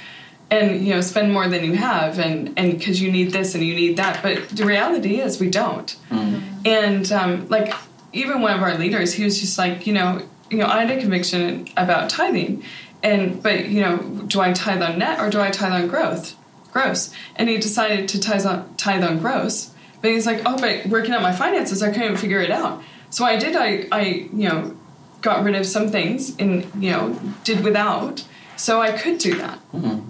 and 0.52 0.86
you 0.86 0.94
know 0.94 1.02
spend 1.02 1.32
more 1.32 1.48
than 1.48 1.64
you 1.64 1.74
have 1.74 2.20
and 2.20 2.54
and 2.58 2.78
because 2.78 3.02
you 3.02 3.12
need 3.12 3.32
this 3.32 3.56
and 3.56 3.64
you 3.64 3.76
need 3.76 3.98
that 3.98 4.22
but 4.24 4.50
the 4.50 4.66
reality 4.66 5.20
is 5.20 5.40
we 5.40 5.50
don't 5.50 5.96
mm-hmm. 6.10 6.49
And 6.65 7.12
um, 7.12 7.48
like 7.50 7.74
even 8.13 8.41
one 8.41 8.56
of 8.56 8.62
our 8.62 8.78
leaders 8.78 9.13
he 9.13 9.24
was 9.24 9.39
just 9.39 9.58
like 9.58 9.86
you 9.86 9.93
know 9.93 10.22
you 10.50 10.58
know 10.58 10.65
i 10.65 10.84
had 10.84 10.98
a 10.98 11.00
conviction 11.00 11.67
about 11.78 12.10
tithing. 12.10 12.63
And 13.02 13.41
but 13.41 13.69
you 13.69 13.82
know 13.82 13.98
do 14.28 14.41
i 14.41 14.52
tithe 14.52 14.82
on 14.82 15.00
net 15.00 15.19
or 15.19 15.30
do 15.30 15.39
i 15.39 15.50
tithe 15.52 15.72
on 15.72 15.88
growth? 15.88 16.36
Gross. 16.72 17.13
And 17.36 17.50
he 17.50 17.58
decided 17.58 18.10
to 18.10 18.19
tithe 18.19 18.45
on 18.45 18.76
tithe 18.76 19.04
on 19.04 19.19
gross. 19.19 19.74
But 20.02 20.12
he's 20.12 20.26
like 20.26 20.41
oh 20.45 20.58
but 20.58 20.86
working 20.88 21.13
out 21.13 21.22
my 21.22 21.32
finances 21.32 21.82
i 21.82 21.91
couldn't 21.91 22.17
figure 22.17 22.41
it 22.41 22.52
out. 22.52 22.84
So 23.10 23.26
i 23.26 23.38
did 23.38 23.56
i 23.56 23.88
i 23.91 24.02
you 24.34 24.50
know 24.50 24.76
got 25.22 25.43
rid 25.43 25.56
of 25.56 25.65
some 25.65 25.89
things 25.89 26.36
and 26.39 26.69
you 26.82 26.91
know 26.91 27.17
did 27.43 27.63
without. 27.63 28.26
So 28.58 28.82
i 28.82 28.91
could 28.91 29.17
do 29.19 29.38
that 29.38 29.60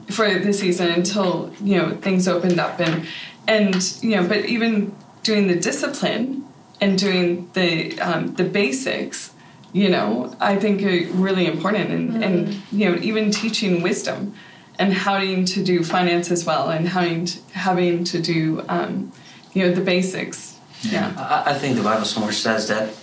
for 0.09 0.39
the 0.39 0.51
season 0.51 0.89
until 0.89 1.53
you 1.62 1.77
know 1.77 1.95
things 1.97 2.27
opened 2.27 2.59
up 2.59 2.79
and 2.79 3.07
and 3.47 3.97
you 4.01 4.15
know 4.15 4.27
but 4.27 4.45
even 4.45 4.95
doing 5.23 5.47
the 5.47 5.55
discipline 5.55 6.45
and 6.82 6.97
doing 6.97 7.49
the 7.53 7.99
um, 7.99 8.34
the 8.36 8.43
basics 8.43 9.32
you 9.73 9.89
know 9.89 10.36
i 10.39 10.55
think 10.55 10.82
are 10.82 11.12
really 11.13 11.45
important 11.45 11.91
and 11.91 12.23
and 12.23 12.62
you 12.71 12.89
know 12.89 12.97
even 13.01 13.29
teaching 13.29 13.84
wisdom 13.84 14.34
and 14.79 14.93
having 14.93 15.43
to 15.43 15.63
do 15.63 15.84
finance 15.84 16.32
as 16.32 16.45
well 16.45 16.69
and 16.69 16.88
having 16.88 17.25
to, 17.25 17.39
having 17.51 18.03
to 18.05 18.21
do 18.21 18.63
um, 18.69 19.12
you 19.53 19.67
know 19.67 19.73
the 19.73 19.82
basics. 19.82 20.58
Yeah. 20.82 21.13
I, 21.17 21.51
I 21.51 21.53
think 21.53 21.75
the 21.75 21.84
Bible 21.84 22.05
somewhere 22.05 22.32
says 22.32 22.69
that 22.69 22.93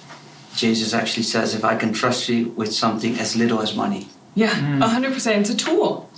Jesus 0.55 0.95
actually 0.95 1.25
says, 1.25 1.55
if 1.55 1.65
I 1.65 1.77
can 1.77 1.93
trust 1.93 2.29
you 2.31 2.49
with 2.57 2.73
something 2.73 3.19
as 3.19 3.37
little 3.37 3.61
as 3.61 3.77
money. 3.77 4.09
yeah 4.35 4.79
a 4.79 4.89
100% 4.89 5.41
it's 5.41 5.51
a 5.51 5.57
tool. 5.57 6.11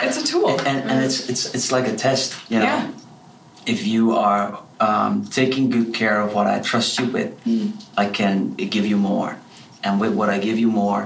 It's 0.00 0.16
a 0.16 0.26
tool. 0.26 0.58
And, 0.60 0.90
and 0.90 1.04
it's, 1.04 1.28
it's, 1.28 1.54
it's 1.54 1.70
like 1.70 1.86
a 1.86 1.94
test, 1.94 2.34
you 2.50 2.58
know. 2.58 2.64
Yeah. 2.64 2.90
If 3.66 3.86
you 3.86 4.12
are 4.12 4.58
um, 4.84 5.24
taking 5.40 5.70
good 5.70 5.90
care 5.94 6.18
of 6.20 6.34
what 6.34 6.46
I 6.46 6.60
trust 6.60 6.98
you 6.98 7.06
with, 7.16 7.30
I 7.96 8.06
can 8.18 8.54
give 8.54 8.86
you 8.86 8.98
more. 9.12 9.32
And 9.82 10.00
with 10.00 10.14
what 10.14 10.28
I 10.34 10.38
give 10.38 10.58
you 10.58 10.70
more, 10.82 11.02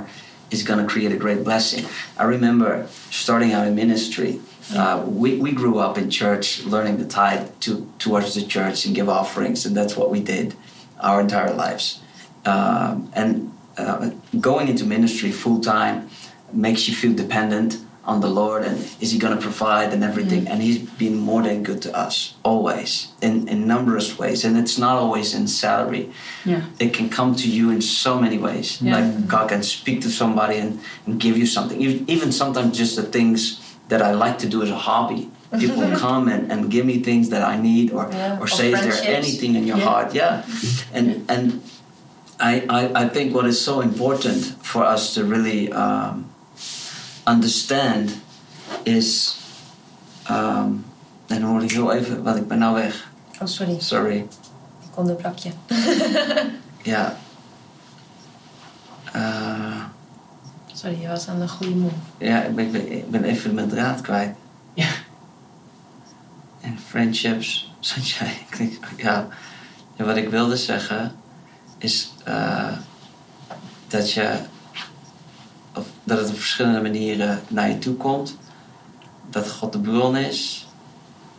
is 0.51 0.63
going 0.63 0.81
to 0.85 0.89
create 0.95 1.13
a 1.13 1.17
great 1.17 1.45
blessing. 1.45 1.85
I 2.17 2.25
remember 2.25 2.71
starting 3.11 3.53
out 3.53 3.67
in 3.67 3.75
ministry. 3.75 4.41
Uh, 4.75 5.05
we, 5.07 5.37
we 5.37 5.53
grew 5.53 5.79
up 5.79 5.99
in 5.99 6.11
church, 6.11 6.65
learning 6.65 6.97
the 7.03 7.07
tithe 7.07 7.47
to, 7.61 7.71
towards 7.99 8.35
the 8.35 8.45
church 8.55 8.87
and 8.87 8.95
give 8.95 9.09
offerings, 9.09 9.67
and 9.67 9.77
that's 9.77 9.95
what 9.97 10.09
we 10.11 10.21
did 10.21 10.55
our 11.01 11.21
entire 11.21 11.53
lives. 11.53 12.01
Um, 12.45 13.11
and 13.15 13.53
uh, 13.77 14.11
going 14.41 14.69
into 14.69 14.85
ministry 14.85 15.31
full 15.31 15.61
time 15.61 16.09
makes 16.53 16.89
you 16.89 16.95
feel 16.95 17.15
dependent 17.15 17.79
on 18.09 18.21
the 18.21 18.29
Lord 18.41 18.65
and 18.69 18.77
is 19.03 19.09
He 19.13 19.19
going 19.25 19.37
to 19.37 19.43
provide 19.49 19.93
and 19.95 20.03
everything. 20.11 20.49
And 20.51 20.63
He's 20.63 20.79
been 21.03 21.17
more 21.31 21.43
than 21.49 21.63
good 21.63 21.81
to 21.83 21.91
us, 22.05 22.35
always, 22.43 22.89
in, 23.21 23.47
in 23.53 23.59
numerous 23.69 24.19
ways. 24.19 24.45
And 24.47 24.57
it's 24.63 24.79
not 24.79 24.97
always 25.03 25.35
in 25.39 25.47
salary. 25.47 26.05
yeah 26.45 26.63
It 26.85 26.91
can 26.99 27.09
come 27.19 27.35
to 27.43 27.49
you 27.57 27.71
in 27.71 27.81
so 27.83 28.13
many 28.25 28.39
ways. 28.39 28.81
Yeah. 28.81 28.97
Like 28.97 29.09
God 29.35 29.47
can 29.53 29.63
speak 29.63 29.99
to 30.07 30.11
somebody 30.11 30.57
and, 30.65 30.81
and 31.07 31.21
give 31.21 31.37
you 31.37 31.47
something. 31.47 31.79
Even, 31.81 31.99
even 32.15 32.29
sometimes 32.33 32.71
just 32.83 32.97
the 32.97 33.07
things 33.17 33.41
that 33.91 34.01
I 34.03 34.13
like 34.25 34.37
to 34.45 34.49
do 34.55 34.63
as 34.63 34.71
a 34.71 34.81
hobby. 34.89 35.23
People 35.65 35.85
come 36.07 36.25
and, 36.35 36.43
and 36.53 36.71
give 36.75 36.85
me 36.87 36.97
things 37.09 37.29
that 37.35 37.43
I 37.43 37.57
need 37.61 37.87
or, 37.93 38.05
Yeah, 38.11 38.39
or 38.41 38.45
or 38.45 38.49
say, 38.49 38.69
is 38.73 38.81
there 38.85 39.17
anything 39.21 39.53
in 39.59 39.65
your 39.71 39.79
Yeah. 39.79 39.89
heart? 39.91 40.09
Yeah. 40.15 40.35
And, 40.97 41.07
and 41.35 41.45
I, 42.41 42.53
I, 42.79 42.81
I 43.03 43.09
think 43.15 43.35
what 43.37 43.47
is 43.53 43.59
so 43.71 43.75
important 43.91 44.41
for 44.71 44.83
us 44.95 45.15
to 45.15 45.21
really 45.25 45.61
um, 45.73 46.15
understand 47.29 48.11
is. 48.83 49.37
Um, 50.31 50.85
en 51.27 51.41
dan 51.41 51.43
hoor 51.43 51.63
ik 51.63 51.71
heel 51.71 51.93
even, 51.93 52.23
wat 52.23 52.37
ik 52.37 52.49
ben 52.49 52.59
nou 52.59 52.75
weg. 52.75 53.11
Oh, 53.41 53.47
sorry. 53.49 53.77
Sorry. 53.81 54.17
Ik 54.83 54.97
onderbrak 54.99 55.37
je. 55.39 55.51
Ja. 56.83 57.17
Eh, 59.13 59.83
Sorry, 60.73 61.01
je 61.01 61.09
was 61.09 61.29
aan 61.29 61.41
de 61.41 61.49
goede 61.49 61.75
move. 61.75 61.95
ja, 62.19 62.43
ik 62.43 62.55
ben, 62.55 62.93
ik 62.93 63.11
ben- 63.11 63.25
even 63.25 63.55
mijn 63.55 63.69
draad 63.69 64.01
kwijt. 64.01 64.35
Ja. 64.75 64.89
En 66.61 66.79
friendships, 66.87 67.73
zat 67.81 68.09
jij? 68.09 68.47
Ik 68.51 68.57
denk, 68.59 68.79
ja. 68.97 69.27
En 69.97 70.07
wat 70.07 70.17
ik 70.17 70.29
wilde 70.29 70.57
zeggen 70.57 71.13
is 71.79 72.13
eh, 72.25 72.73
dat 73.89 74.13
je, 74.13 74.39
of 75.79 75.87
dat 76.05 76.19
het 76.19 76.29
op 76.29 76.39
verschillende 76.39 76.81
manieren 76.81 77.41
naar 77.49 77.69
je 77.69 77.79
toe 77.79 77.95
komt. 77.95 78.37
Dat 79.31 79.51
God 79.51 79.73
de 79.73 79.79
bron 79.81 80.17
is. 80.17 80.67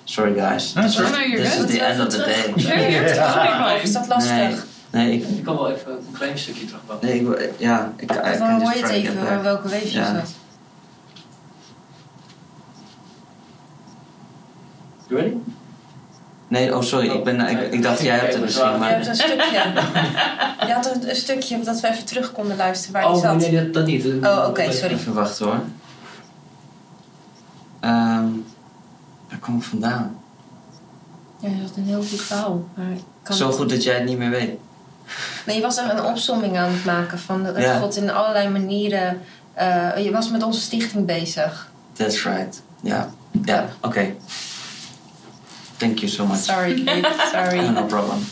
Sorry 0.04 0.34
guys. 0.40 0.72
This, 0.72 0.86
is 0.86 0.96
good. 0.96 1.68
the 1.68 1.80
end 1.84 2.00
of 2.02 2.08
the 2.08 2.18
day. 2.18 2.54
Nee, 2.76 3.76
Of 3.76 3.82
is 3.84 3.94
dat 3.94 4.08
lastig? 4.08 4.34
Nee, 4.92 5.06
nee, 5.06 5.14
ik, 5.14 5.28
Ik 5.28 5.44
kan 5.44 5.56
wel 5.56 5.72
even 5.72 5.92
een 5.92 6.12
klein 6.12 6.38
stukje 6.38 6.66
terugbouwen. 6.66 7.08
nee, 7.08 7.20
ik, 7.48 7.52
ja, 7.58 7.94
ik, 7.98 8.12
I 8.12 8.16
Of 8.16 8.22
can 8.22 8.38
dan 8.40 8.62
hoor 8.62 8.74
je 8.76 8.82
het 8.82 8.92
even, 8.92 9.42
welke 9.44 9.68
weefjes 9.68 9.92
Ja. 9.94 10.14
dat? 10.14 10.30
You 15.08 15.22
ready? 15.22 15.36
Nee, 16.50 16.76
oh 16.76 16.82
sorry, 16.82 17.10
ik, 17.10 17.24
ben, 17.24 17.40
ik, 17.40 17.72
ik 17.74 17.82
dacht 17.84 18.02
jij 18.02 18.18
hebt 18.18 18.34
het 18.34 18.42
misschien, 18.42 18.72
Je 18.72 18.78
maar... 18.78 18.90
hebt 18.90 19.08
een 19.08 19.16
stukje. 19.16 19.64
Je 20.68 20.74
had 20.74 20.92
een, 20.96 21.10
een 21.10 21.16
stukje 21.16 21.60
dat 21.64 21.80
we 21.80 21.88
even 21.90 22.06
terug 22.06 22.32
konden 22.32 22.58
luisteren 22.58 22.94
waar 22.94 23.04
die 23.12 23.12
Oh, 23.12 23.22
zat. 23.22 23.36
nee, 23.38 23.52
nee, 23.52 23.64
dat, 23.64 23.74
dat 23.74 23.86
niet. 23.86 24.06
Oh, 24.06 24.46
oké, 24.48 24.72
sorry. 24.72 24.94
Even 24.94 25.14
wachten 25.14 25.46
hoor. 25.46 25.60
Ehm 27.80 28.28
waar 29.30 29.40
kom 29.40 29.58
ik 29.58 29.64
vandaan? 29.64 30.16
Ja, 31.40 31.50
je 31.50 31.62
had 31.62 31.72
een 31.76 31.84
heel 31.86 32.04
goed 32.10 32.22
verhaal. 32.22 32.66
Maar 32.74 32.86
kan 33.24 33.36
Zo 33.36 33.48
het- 33.48 33.56
goed 33.56 33.70
dat 33.70 33.84
jij 33.84 33.96
het 33.96 34.06
niet 34.06 34.18
meer 34.18 34.30
weet. 34.30 34.52
Nee, 35.46 35.56
je 35.56 35.62
was 35.62 35.78
er 35.78 35.90
een 35.90 36.04
opsomming 36.04 36.58
aan 36.58 36.72
het 36.72 36.86
maken 36.86 37.20
van 37.20 37.44
dat 37.44 37.58
Ja. 37.58 37.80
God 37.80 37.96
in 37.96 38.10
allerlei 38.12 38.50
manieren. 38.50 39.22
eh, 39.54 39.98
je 40.04 40.12
was 40.12 40.30
met 40.32 40.44
onze 40.44 40.60
stichting 40.60 41.06
bezig. 41.06 41.70
That's 41.94 42.24
right. 42.24 42.62
Ja, 42.82 43.10
ja, 43.46 43.70
oké. 43.82 44.14
Thank 45.80 46.02
you 46.02 46.10
so 46.10 46.26
much. 46.26 46.40
Sorry. 46.40 46.86
Sorry. 46.86 47.58
No 47.70 47.88
problem. 47.88 48.26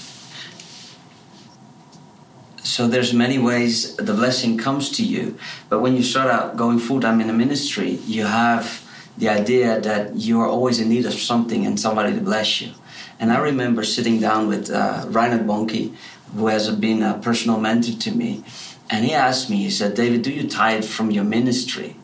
So 2.63 2.88
there's 2.88 3.13
many 3.13 3.39
ways 3.39 3.95
the 3.95 4.13
blessing 4.13 4.57
comes 4.57 4.91
to 4.97 5.03
you, 5.03 5.38
but 5.69 5.79
when 5.79 5.95
you 5.95 6.03
start 6.03 6.29
out 6.29 6.57
going 6.57 6.79
full 6.79 6.99
time 6.99 7.21
in 7.21 7.27
the 7.27 7.33
ministry, 7.33 7.91
you 8.05 8.25
have 8.25 8.83
the 9.17 9.29
idea 9.29 9.79
that 9.79 10.15
you 10.15 10.41
are 10.41 10.47
always 10.47 10.79
in 10.79 10.89
need 10.89 11.05
of 11.05 11.13
something 11.13 11.65
and 11.65 11.79
somebody 11.79 12.13
to 12.13 12.21
bless 12.21 12.62
you. 12.62 12.71
And 13.19 13.31
I 13.31 13.39
remember 13.39 13.83
sitting 13.83 14.19
down 14.19 14.47
with 14.47 14.69
uh, 14.69 15.05
Reinhard 15.07 15.47
Bonnke, 15.47 15.95
who 16.36 16.47
has 16.47 16.69
been 16.75 17.01
a 17.01 17.17
personal 17.17 17.57
mentor 17.57 17.93
to 17.93 18.12
me, 18.12 18.43
and 18.89 19.05
he 19.05 19.13
asked 19.13 19.49
me, 19.49 19.63
he 19.63 19.71
said, 19.71 19.95
David, 19.95 20.21
do 20.21 20.31
you 20.31 20.47
tithe 20.47 20.86
from 20.86 21.10
your 21.10 21.23
ministry? 21.23 21.95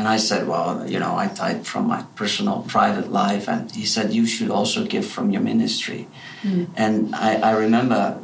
And 0.00 0.08
I 0.08 0.16
said, 0.16 0.48
Well, 0.48 0.88
you 0.88 0.98
know, 0.98 1.14
I 1.14 1.26
tithe 1.26 1.66
from 1.66 1.86
my 1.86 2.04
personal, 2.16 2.64
private 2.66 3.12
life. 3.12 3.50
And 3.50 3.70
he 3.70 3.84
said, 3.84 4.14
You 4.14 4.24
should 4.24 4.50
also 4.50 4.86
give 4.86 5.04
from 5.04 5.30
your 5.30 5.42
ministry. 5.42 6.08
Mm. 6.42 6.70
And 6.74 7.14
I, 7.14 7.34
I 7.34 7.50
remember 7.50 8.18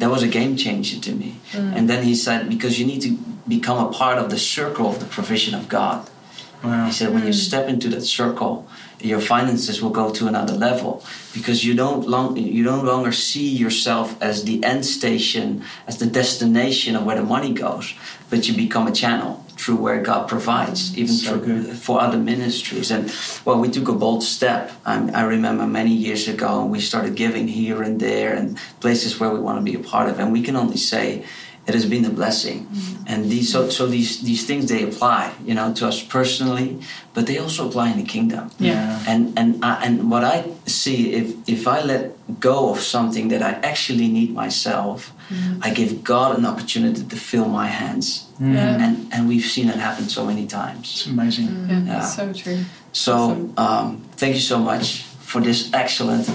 that 0.00 0.10
was 0.10 0.22
a 0.22 0.28
game 0.28 0.54
changer 0.54 1.00
to 1.00 1.12
me. 1.12 1.36
Mm. 1.52 1.76
And 1.76 1.88
then 1.88 2.04
he 2.04 2.14
said, 2.14 2.50
Because 2.50 2.78
you 2.78 2.84
need 2.84 3.00
to 3.08 3.16
become 3.48 3.78
a 3.86 3.90
part 3.90 4.18
of 4.18 4.28
the 4.28 4.38
circle 4.38 4.86
of 4.86 5.00
the 5.00 5.06
provision 5.06 5.54
of 5.54 5.66
God. 5.66 6.10
Wow. 6.62 6.84
He 6.84 6.92
said, 6.92 7.12
when 7.14 7.24
you 7.24 7.32
mm. 7.32 7.48
step 7.48 7.68
into 7.68 7.88
that 7.88 8.02
circle, 8.02 8.66
your 9.00 9.20
finances 9.20 9.82
will 9.82 9.90
go 10.02 10.10
to 10.12 10.26
another 10.26 10.54
level 10.54 11.04
because 11.34 11.62
you 11.62 11.74
don't 11.74 12.08
long, 12.08 12.38
you 12.38 12.64
no 12.64 12.80
longer 12.80 13.12
see 13.12 13.48
yourself 13.48 14.20
as 14.22 14.44
the 14.44 14.64
end 14.64 14.86
station, 14.86 15.62
as 15.86 15.98
the 15.98 16.06
destination 16.06 16.96
of 16.96 17.04
where 17.04 17.16
the 17.16 17.22
money 17.22 17.52
goes, 17.52 17.94
but 18.30 18.48
you 18.48 18.56
become 18.56 18.86
a 18.86 18.92
channel 18.92 19.43
through 19.56 19.76
where 19.76 20.02
God 20.02 20.28
provides, 20.28 20.90
mm-hmm. 20.90 21.00
even 21.00 21.14
So 21.14 21.38
through, 21.38 21.74
for 21.74 22.00
other 22.00 22.18
ministries. 22.18 22.90
And 22.90 23.12
well, 23.44 23.58
we 23.58 23.70
took 23.70 23.88
a 23.88 23.92
bold 23.92 24.22
step. 24.22 24.72
I, 24.84 25.10
I 25.10 25.22
remember 25.24 25.66
many 25.66 25.92
years 25.92 26.28
ago, 26.28 26.62
and 26.62 26.70
we 26.70 26.80
started 26.80 27.14
giving 27.14 27.48
here 27.48 27.82
and 27.82 28.00
there 28.00 28.34
and 28.34 28.58
places 28.80 29.18
where 29.18 29.30
we 29.30 29.40
want 29.40 29.58
to 29.58 29.64
be 29.64 29.78
a 29.78 29.82
part 29.82 30.08
of. 30.08 30.18
And 30.18 30.32
we 30.32 30.42
can 30.42 30.56
only 30.56 30.76
say 30.76 31.24
it 31.66 31.74
has 31.74 31.86
been 31.86 32.04
a 32.04 32.10
blessing. 32.10 32.66
Mm-hmm. 32.66 33.04
And 33.06 33.30
these 33.30 33.50
so, 33.52 33.68
so 33.70 33.86
these 33.86 34.20
these 34.22 34.44
things 34.46 34.66
they 34.68 34.82
apply, 34.82 35.32
you 35.44 35.54
know, 35.54 35.72
to 35.74 35.86
us 35.88 36.02
personally, 36.02 36.78
but 37.14 37.26
they 37.26 37.38
also 37.38 37.68
apply 37.68 37.90
in 37.92 37.98
the 37.98 38.04
kingdom. 38.04 38.50
Yeah. 38.58 39.02
And 39.06 39.38
and 39.38 39.64
I, 39.64 39.84
and 39.84 40.10
what 40.10 40.24
I 40.24 40.44
see 40.66 41.12
if 41.12 41.34
if 41.46 41.66
I 41.66 41.82
let 41.82 42.12
go 42.40 42.70
of 42.70 42.80
something 42.80 43.28
that 43.28 43.42
I 43.42 43.52
actually 43.70 44.08
need 44.08 44.32
myself, 44.34 45.12
mm-hmm. 45.28 45.60
I 45.62 45.70
give 45.70 46.02
God 46.02 46.38
an 46.38 46.46
opportunity 46.46 47.04
to 47.04 47.16
fill 47.16 47.46
my 47.48 47.66
hands. 47.66 48.26
Mm. 48.40 48.54
Yeah. 48.54 48.84
And 48.84 49.12
and 49.12 49.28
we've 49.28 49.44
seen 49.44 49.68
it 49.68 49.76
happen 49.76 50.08
so 50.08 50.24
many 50.24 50.46
times. 50.46 50.90
It's 50.92 51.06
amazing. 51.06 51.48
Mm. 51.48 51.68
Yeah, 51.68 51.84
Yeah. 51.86 52.00
so 52.00 52.32
true. 52.32 52.64
So 52.92 53.12
Awesome. 53.14 53.52
um, 53.58 54.02
thank 54.16 54.34
you 54.34 54.40
so 54.40 54.58
much 54.58 55.02
for 55.20 55.40
this 55.40 55.70
excellent 55.72 56.28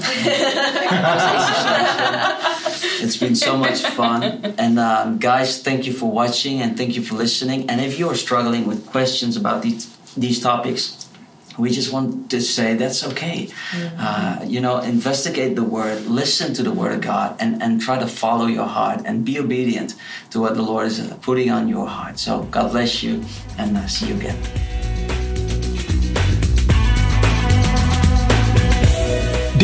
It's 3.01 3.17
been 3.17 3.35
so 3.35 3.57
much 3.57 3.81
fun. 3.81 4.23
And 4.57 4.79
um, 4.79 5.17
guys, 5.17 5.61
thank 5.61 5.85
you 5.87 5.93
for 5.93 6.11
watching 6.11 6.61
and 6.61 6.77
thank 6.77 6.95
you 6.95 7.01
for 7.01 7.15
listening. 7.15 7.69
And 7.69 7.81
if 7.81 7.97
you 7.97 8.09
are 8.09 8.15
struggling 8.15 8.67
with 8.67 8.85
questions 8.85 9.37
about 9.37 9.61
these, 9.61 9.95
these 10.15 10.39
topics, 10.39 11.09
we 11.57 11.69
just 11.69 11.91
want 11.91 12.31
to 12.31 12.41
say 12.41 12.75
that's 12.75 13.05
okay. 13.05 13.49
Uh, 13.97 14.39
you 14.45 14.61
know, 14.61 14.79
investigate 14.79 15.55
the 15.55 15.63
word, 15.63 16.05
listen 16.05 16.53
to 16.53 16.63
the 16.63 16.71
word 16.71 16.93
of 16.93 17.01
God, 17.01 17.35
and, 17.39 17.61
and 17.61 17.81
try 17.81 17.99
to 17.99 18.07
follow 18.07 18.45
your 18.45 18.65
heart 18.65 19.01
and 19.05 19.25
be 19.25 19.37
obedient 19.39 19.95
to 20.31 20.39
what 20.39 20.55
the 20.55 20.61
Lord 20.61 20.87
is 20.87 20.99
putting 21.21 21.51
on 21.51 21.67
your 21.67 21.87
heart. 21.87 22.17
So, 22.17 22.43
God 22.43 22.71
bless 22.71 23.03
you 23.03 23.23
and 23.57 23.77
uh, 23.77 23.87
see 23.87 24.07
you 24.07 24.15
again. 24.15 24.98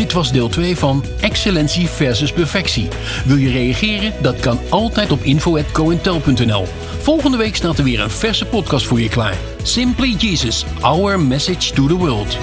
Dit 0.06 0.14
was 0.14 0.32
deel 0.32 0.48
2 0.48 0.76
van 0.76 1.04
Excellentie 1.20 1.88
versus 1.88 2.32
Perfectie. 2.32 2.88
Wil 3.24 3.36
je 3.36 3.50
reageren? 3.50 4.12
Dat 4.22 4.40
kan 4.40 4.58
altijd 4.68 5.12
op 5.12 5.22
info.cointel.nl. 5.22 6.64
Volgende 7.00 7.36
week 7.36 7.56
staat 7.56 7.78
er 7.78 7.84
weer 7.84 8.00
een 8.00 8.10
verse 8.10 8.46
podcast 8.46 8.86
voor 8.86 9.00
je 9.00 9.08
klaar. 9.08 9.36
Simply 9.62 10.14
Jesus, 10.18 10.64
our 10.80 11.20
message 11.20 11.72
to 11.72 11.86
the 11.86 11.96
world. 11.96 12.36